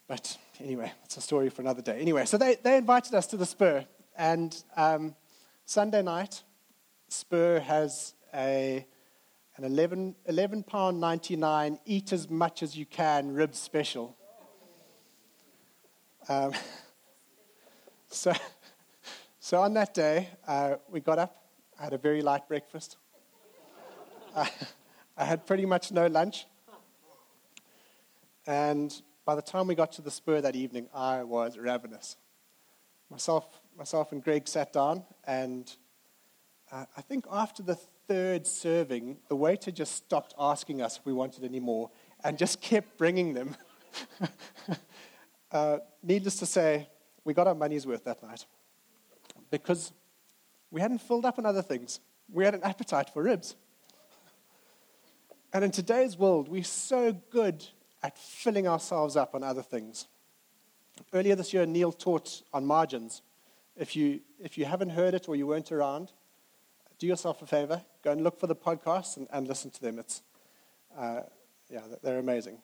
but 0.07 0.37
anyway, 0.59 0.91
it's 1.03 1.17
a 1.17 1.21
story 1.21 1.49
for 1.49 1.61
another 1.61 1.81
day. 1.81 1.99
Anyway, 1.99 2.25
so 2.25 2.37
they, 2.37 2.55
they 2.61 2.77
invited 2.77 3.13
us 3.13 3.27
to 3.27 3.37
the 3.37 3.45
Spur, 3.45 3.85
and 4.17 4.63
um, 4.75 5.15
Sunday 5.65 6.01
night, 6.01 6.43
Spur 7.09 7.59
has 7.59 8.13
a 8.33 8.85
an 9.55 9.65
11, 9.65 10.15
11 10.25 10.63
pound 10.63 10.99
99 10.99 11.79
eat 11.85 12.11
as 12.11 12.27
much 12.27 12.63
as 12.63 12.75
you 12.75 12.87
can 12.87 13.31
rib 13.35 13.53
special 13.53 14.17
um, 16.29 16.53
so, 18.07 18.33
so 19.39 19.61
on 19.61 19.73
that 19.73 19.93
day, 19.93 20.29
uh, 20.47 20.75
we 20.89 21.01
got 21.01 21.19
up. 21.19 21.43
I 21.79 21.83
had 21.83 21.93
a 21.93 21.97
very 21.97 22.21
light 22.21 22.47
breakfast. 22.47 22.97
I, 24.35 24.49
I 25.17 25.25
had 25.25 25.45
pretty 25.45 25.65
much 25.65 25.91
no 25.91 26.07
lunch. 26.07 26.45
And 28.47 28.93
by 29.25 29.35
the 29.35 29.41
time 29.41 29.67
we 29.67 29.75
got 29.75 29.91
to 29.93 30.01
the 30.01 30.11
spur 30.11 30.41
that 30.41 30.55
evening, 30.55 30.87
I 30.93 31.23
was 31.23 31.57
ravenous. 31.57 32.17
Myself, 33.09 33.61
myself 33.77 34.11
and 34.11 34.23
Greg 34.23 34.47
sat 34.47 34.73
down, 34.73 35.03
and 35.25 35.71
uh, 36.71 36.85
I 36.97 37.01
think 37.01 37.25
after 37.31 37.63
the 37.63 37.75
third 38.07 38.45
serving, 38.47 39.17
the 39.29 39.35
waiter 39.35 39.71
just 39.71 39.95
stopped 39.95 40.33
asking 40.37 40.81
us 40.81 40.97
if 40.97 41.05
we 41.05 41.13
wanted 41.13 41.43
any 41.43 41.59
more 41.59 41.89
and 42.23 42.37
just 42.37 42.61
kept 42.61 42.97
bringing 42.97 43.33
them. 43.33 43.55
Uh, 45.53 45.77
needless 46.01 46.37
to 46.37 46.47
say, 46.47 46.89
we 47.23 47.31
got 47.31 47.45
our 47.45 47.53
money's 47.53 47.85
worth 47.85 48.03
that 48.05 48.23
night 48.23 48.43
because 49.51 49.93
we 50.71 50.81
hadn't 50.81 50.99
filled 50.99 51.25
up 51.25 51.37
on 51.37 51.45
other 51.45 51.61
things. 51.61 51.99
We 52.31 52.43
had 52.43 52.55
an 52.55 52.63
appetite 52.63 53.11
for 53.13 53.21
ribs. 53.21 53.55
And 55.53 55.63
in 55.63 55.69
today's 55.69 56.17
world, 56.17 56.47
we're 56.49 56.63
so 56.63 57.13
good 57.29 57.63
at 58.03 58.17
filling 58.17 58.67
ourselves 58.67 59.15
up 59.15 59.33
on 59.33 59.43
other 59.43 59.63
things. 59.63 60.07
Earlier 61.13 61.35
this 61.35 61.53
year, 61.53 61.65
Neil 61.65 61.91
taught 61.91 62.43
on 62.53 62.65
margins. 62.65 63.21
If 63.77 63.95
you, 63.95 64.19
if 64.39 64.57
you 64.57 64.65
haven't 64.65 64.89
heard 64.89 65.13
it 65.13 65.27
or 65.27 65.35
you 65.35 65.47
weren't 65.47 65.71
around, 65.71 66.11
do 66.99 67.07
yourself 67.07 67.41
a 67.41 67.47
favor. 67.47 67.81
Go 68.03 68.11
and 68.11 68.23
look 68.23 68.39
for 68.39 68.47
the 68.47 68.55
podcasts 68.55 69.17
and, 69.17 69.27
and 69.31 69.47
listen 69.47 69.71
to 69.71 69.81
them. 69.81 69.97
It's, 69.97 70.21
uh, 70.97 71.21
yeah, 71.69 71.81
they're 72.03 72.19
amazing. 72.19 72.57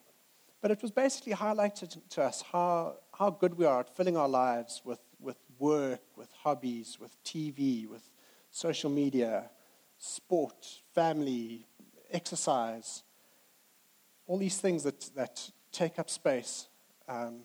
But 0.62 0.72
it 0.72 0.82
was 0.82 0.92
basically 0.92 1.34
highlighted 1.34 1.98
to 2.10 2.22
us 2.22 2.44
how, 2.52 2.98
how 3.18 3.30
good 3.30 3.58
we 3.58 3.66
are 3.66 3.80
at 3.80 3.96
filling 3.96 4.18
our 4.18 4.28
lives 4.28 4.82
with, 4.84 5.00
with 5.20 5.38
work, 5.58 6.02
with 6.18 6.30
hobbies, 6.44 6.98
with 7.00 7.16
TV, 7.24 7.88
with 7.88 8.10
social 8.52 8.90
media, 8.90 9.50
sport, 9.98 10.68
family, 10.94 11.66
exercise, 12.12 13.04
all 14.30 14.38
these 14.38 14.58
things 14.60 14.84
that, 14.84 15.10
that 15.16 15.52
take 15.72 15.98
up 15.98 16.08
space 16.08 16.68
um, 17.08 17.42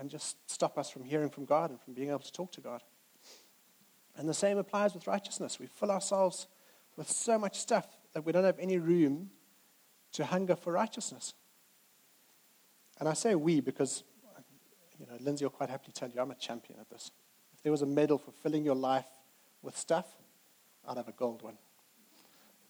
and 0.00 0.10
just 0.10 0.36
stop 0.50 0.76
us 0.76 0.90
from 0.90 1.04
hearing 1.04 1.30
from 1.30 1.44
God 1.44 1.70
and 1.70 1.80
from 1.80 1.94
being 1.94 2.08
able 2.08 2.18
to 2.18 2.32
talk 2.32 2.50
to 2.52 2.60
God. 2.60 2.82
And 4.16 4.28
the 4.28 4.34
same 4.34 4.58
applies 4.58 4.94
with 4.94 5.06
righteousness. 5.06 5.60
We 5.60 5.66
fill 5.66 5.92
ourselves 5.92 6.48
with 6.96 7.08
so 7.08 7.38
much 7.38 7.56
stuff 7.60 7.86
that 8.14 8.26
we 8.26 8.32
don't 8.32 8.42
have 8.42 8.58
any 8.58 8.78
room 8.78 9.30
to 10.12 10.24
hunger 10.24 10.56
for 10.56 10.72
righteousness. 10.72 11.34
And 12.98 13.08
I 13.08 13.12
say 13.12 13.36
we 13.36 13.60
because, 13.60 14.02
you 14.98 15.06
know, 15.06 15.16
Lindsay 15.20 15.44
will 15.44 15.50
quite 15.50 15.70
happily 15.70 15.92
tell 15.94 16.10
you 16.10 16.20
I'm 16.20 16.32
a 16.32 16.34
champion 16.34 16.80
at 16.80 16.90
this. 16.90 17.12
If 17.54 17.62
there 17.62 17.70
was 17.70 17.82
a 17.82 17.86
medal 17.86 18.18
for 18.18 18.32
filling 18.42 18.64
your 18.64 18.74
life 18.74 19.06
with 19.62 19.78
stuff, 19.78 20.06
I'd 20.88 20.96
have 20.96 21.08
a 21.08 21.12
gold 21.12 21.42
one. 21.42 21.58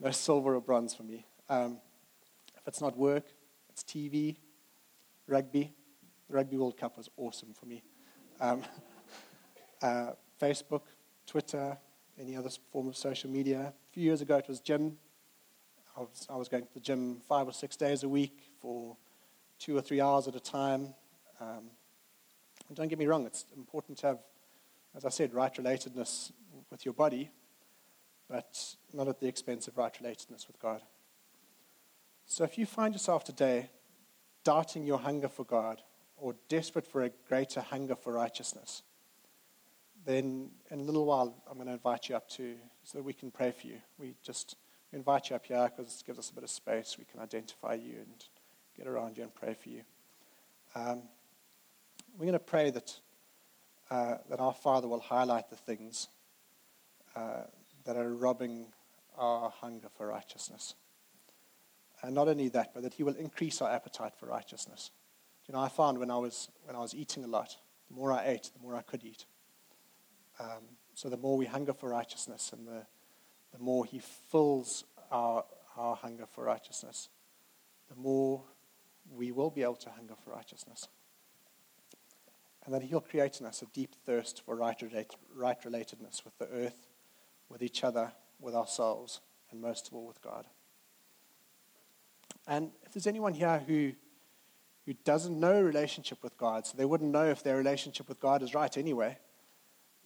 No 0.01 0.11
silver 0.11 0.55
or 0.55 0.61
bronze 0.61 0.93
for 0.95 1.05
me. 1.05 1.25
Um, 1.49 1.79
it's 2.67 2.81
not 2.81 2.97
work, 2.97 3.25
it's 3.69 3.83
TV, 3.83 4.37
rugby. 5.27 5.73
The 6.29 6.35
Rugby 6.35 6.57
World 6.57 6.77
Cup 6.77 6.97
was 6.97 7.09
awesome 7.17 7.55
for 7.55 7.67
me. 7.67 7.83
Um, 8.41 8.63
uh, 9.83 10.13
Facebook, 10.41 10.83
Twitter, 11.27 11.79
any 12.19 12.37
other 12.37 12.51
form 12.73 12.89
of 12.89 12.97
social 12.97 13.31
media. 13.31 13.73
A 13.91 13.93
few 13.93 14.03
years 14.03 14.21
ago, 14.21 14.37
it 14.37 14.49
was 14.49 14.61
gym. 14.61 14.99
I 15.97 16.01
was, 16.01 16.27
I 16.29 16.37
was 16.37 16.49
going 16.49 16.65
to 16.65 16.75
the 16.75 16.81
gym 16.81 17.21
five 17.29 17.47
or 17.47 17.53
six 17.53 17.77
days 17.77 18.03
a 18.03 18.09
week 18.09 18.51
for 18.61 18.97
two 19.59 19.77
or 19.77 19.81
three 19.81 20.01
hours 20.01 20.29
at 20.29 20.35
a 20.35 20.41
time. 20.41 20.95
Um, 21.41 21.71
don't 22.75 22.89
get 22.89 22.99
me 22.99 23.07
wrong, 23.07 23.27
it's 23.27 23.45
important 23.57 23.99
to 23.99 24.09
have, 24.09 24.19
as 24.97 25.05
I 25.05 25.09
said, 25.11 25.33
right 25.33 25.55
relatedness 25.55 26.33
with 26.71 26.85
your 26.85 26.95
body, 26.95 27.31
but 28.29 28.59
not 28.93 29.09
at 29.09 29.21
the 29.21 29.29
expense 29.29 29.69
of 29.69 29.79
right 29.79 29.93
relatedness 30.03 30.47
with 30.49 30.59
God. 30.61 30.83
So 32.27 32.43
if 32.43 32.59
you 32.59 32.67
find 32.67 32.93
yourself 32.93 33.23
today 33.25 33.71
doubting 34.43 34.85
your 34.85 34.99
hunger 34.99 35.29
for 35.29 35.45
God 35.45 35.81
or 36.17 36.35
desperate 36.49 36.87
for 36.87 37.05
a 37.05 37.11
greater 37.29 37.61
hunger 37.61 37.95
for 37.95 38.13
righteousness, 38.13 38.83
then 40.05 40.51
in 40.71 40.81
a 40.81 40.83
little 40.83 41.07
while, 41.07 41.35
I'm 41.49 41.55
going 41.55 41.69
to 41.69 41.73
invite 41.73 42.09
you 42.09 42.17
up 42.17 42.29
to 42.31 42.57
so 42.83 42.99
that 42.99 43.05
we 43.05 43.13
can 43.13 43.31
pray 43.31 43.53
for 43.53 43.69
you. 43.69 43.79
We 43.99 44.15
just 44.25 44.57
invite 44.93 45.31
you 45.31 45.37
up 45.37 45.47
here 45.47 45.71
because 45.75 46.01
it 46.01 46.07
gives 46.07 46.19
us 46.19 46.31
a 46.31 46.35
bit 46.35 46.45
of 46.45 46.51
space. 46.51 46.97
We 46.99 47.05
can 47.05 47.21
identify 47.21 47.75
you 47.75 47.95
and 47.99 48.25
get 48.77 48.89
around 48.89 49.17
you 49.17 49.23
and 49.23 49.35
pray 49.35 49.55
for 49.55 49.69
you. 49.69 49.83
Um, 50.75 51.03
we're 52.19 52.27
going 52.27 52.33
to 52.33 52.39
pray 52.41 52.71
that, 52.71 52.99
uh, 53.91 54.17
that 54.29 54.41
our 54.41 54.53
Father 54.53 54.89
will 54.89 55.01
highlight 55.01 55.49
the 55.49 55.57
things 55.57 56.09
uh, 57.15 57.45
that 57.85 57.97
are 57.97 58.13
robbing 58.15 58.67
our 59.17 59.51
hunger 59.51 59.89
for 59.97 60.09
righteousness. 60.09 60.75
And 62.07 62.15
not 62.15 62.29
only 62.29 62.49
that, 62.51 62.73
but 62.73 62.85
that 62.85 62.95
He 62.95 63.03
will 63.03 63.17
increase 63.17 63.61
our 63.61 63.69
appetite 63.69 64.13
for 64.17 64.27
righteousness. 64.27 64.93
You 65.49 65.55
know, 65.55 65.61
I 65.61 65.69
found 65.69 65.99
when 65.99 66.09
I 66.09 66.17
was, 66.17 66.49
when 66.63 66.77
I 66.77 66.79
was 66.79 66.95
eating 66.95 67.25
a 67.25 67.27
lot, 67.27 67.57
the 67.89 67.97
more 67.97 68.13
I 68.13 68.27
ate, 68.27 68.53
the 68.55 68.63
more 68.63 68.77
I 68.77 68.83
could 68.83 69.03
eat. 69.03 69.27
Um, 70.39 70.63
so 70.95 71.09
the 71.09 71.17
more 71.17 71.37
we 71.37 71.47
hunger 71.47 71.73
for 71.73 71.89
righteousness 71.89 72.53
and 72.53 72.65
the, 72.65 72.87
the 73.53 73.59
more 73.59 73.85
He 73.85 73.99
fills 74.31 74.85
our, 75.11 75.45
our 75.77 75.97
hunger 75.97 76.27
for 76.27 76.45
righteousness, 76.45 77.09
the 77.89 77.97
more 77.97 78.45
we 79.11 79.33
will 79.33 79.51
be 79.51 79.65
able 79.65 79.75
to 79.75 79.91
hunger 79.91 80.15
for 80.23 80.31
righteousness. 80.31 80.87
And 82.65 82.73
that 82.73 82.83
He'll 82.83 83.01
create 83.01 83.41
in 83.41 83.47
us 83.47 83.63
a 83.63 83.67
deep 83.67 83.97
thirst 84.05 84.43
for 84.47 84.55
right, 84.55 84.81
right 85.35 85.61
relatedness 85.61 86.25
with 86.25 86.39
the 86.39 86.47
earth, 86.53 86.87
with 87.49 87.63
each 87.63 87.83
other, 87.83 88.13
with 88.39 88.55
ourselves, 88.55 89.23
and 89.51 89.61
most 89.61 89.89
of 89.89 89.95
all 89.95 90.07
with 90.07 90.23
God. 90.23 90.47
And 92.47 92.71
if 92.85 92.93
there's 92.93 93.07
anyone 93.07 93.35
here 93.35 93.63
who, 93.67 93.93
who 94.85 94.95
doesn't 95.05 95.39
know 95.39 95.61
relationship 95.61 96.23
with 96.23 96.37
God, 96.37 96.67
so 96.67 96.77
they 96.77 96.85
wouldn't 96.85 97.11
know 97.11 97.27
if 97.27 97.43
their 97.43 97.57
relationship 97.57 98.09
with 98.09 98.21
God 98.21 98.43
is 98.43 98.55
right 98.55 98.77
anyway, 98.77 99.19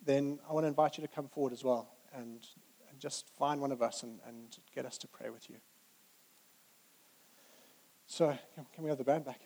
then 0.05 0.39
I 0.49 0.53
want 0.53 0.65
to 0.65 0.69
invite 0.69 0.97
you 0.97 1.03
to 1.03 1.09
come 1.09 1.29
forward 1.29 1.53
as 1.53 1.63
well 1.63 1.93
and, 2.15 2.47
and 2.91 2.99
just 2.99 3.29
find 3.39 3.61
one 3.61 3.73
of 3.73 3.83
us 3.83 4.03
and, 4.03 4.19
and 4.27 4.57
get 4.75 4.87
us 4.87 4.97
to 4.99 5.09
pray 5.09 5.31
with 5.31 5.51
you. 5.51 5.57
So, 8.07 8.37
can 8.75 8.83
we 8.83 8.89
have 8.89 8.99
the 8.99 9.05
band 9.05 9.25
back? 9.25 9.41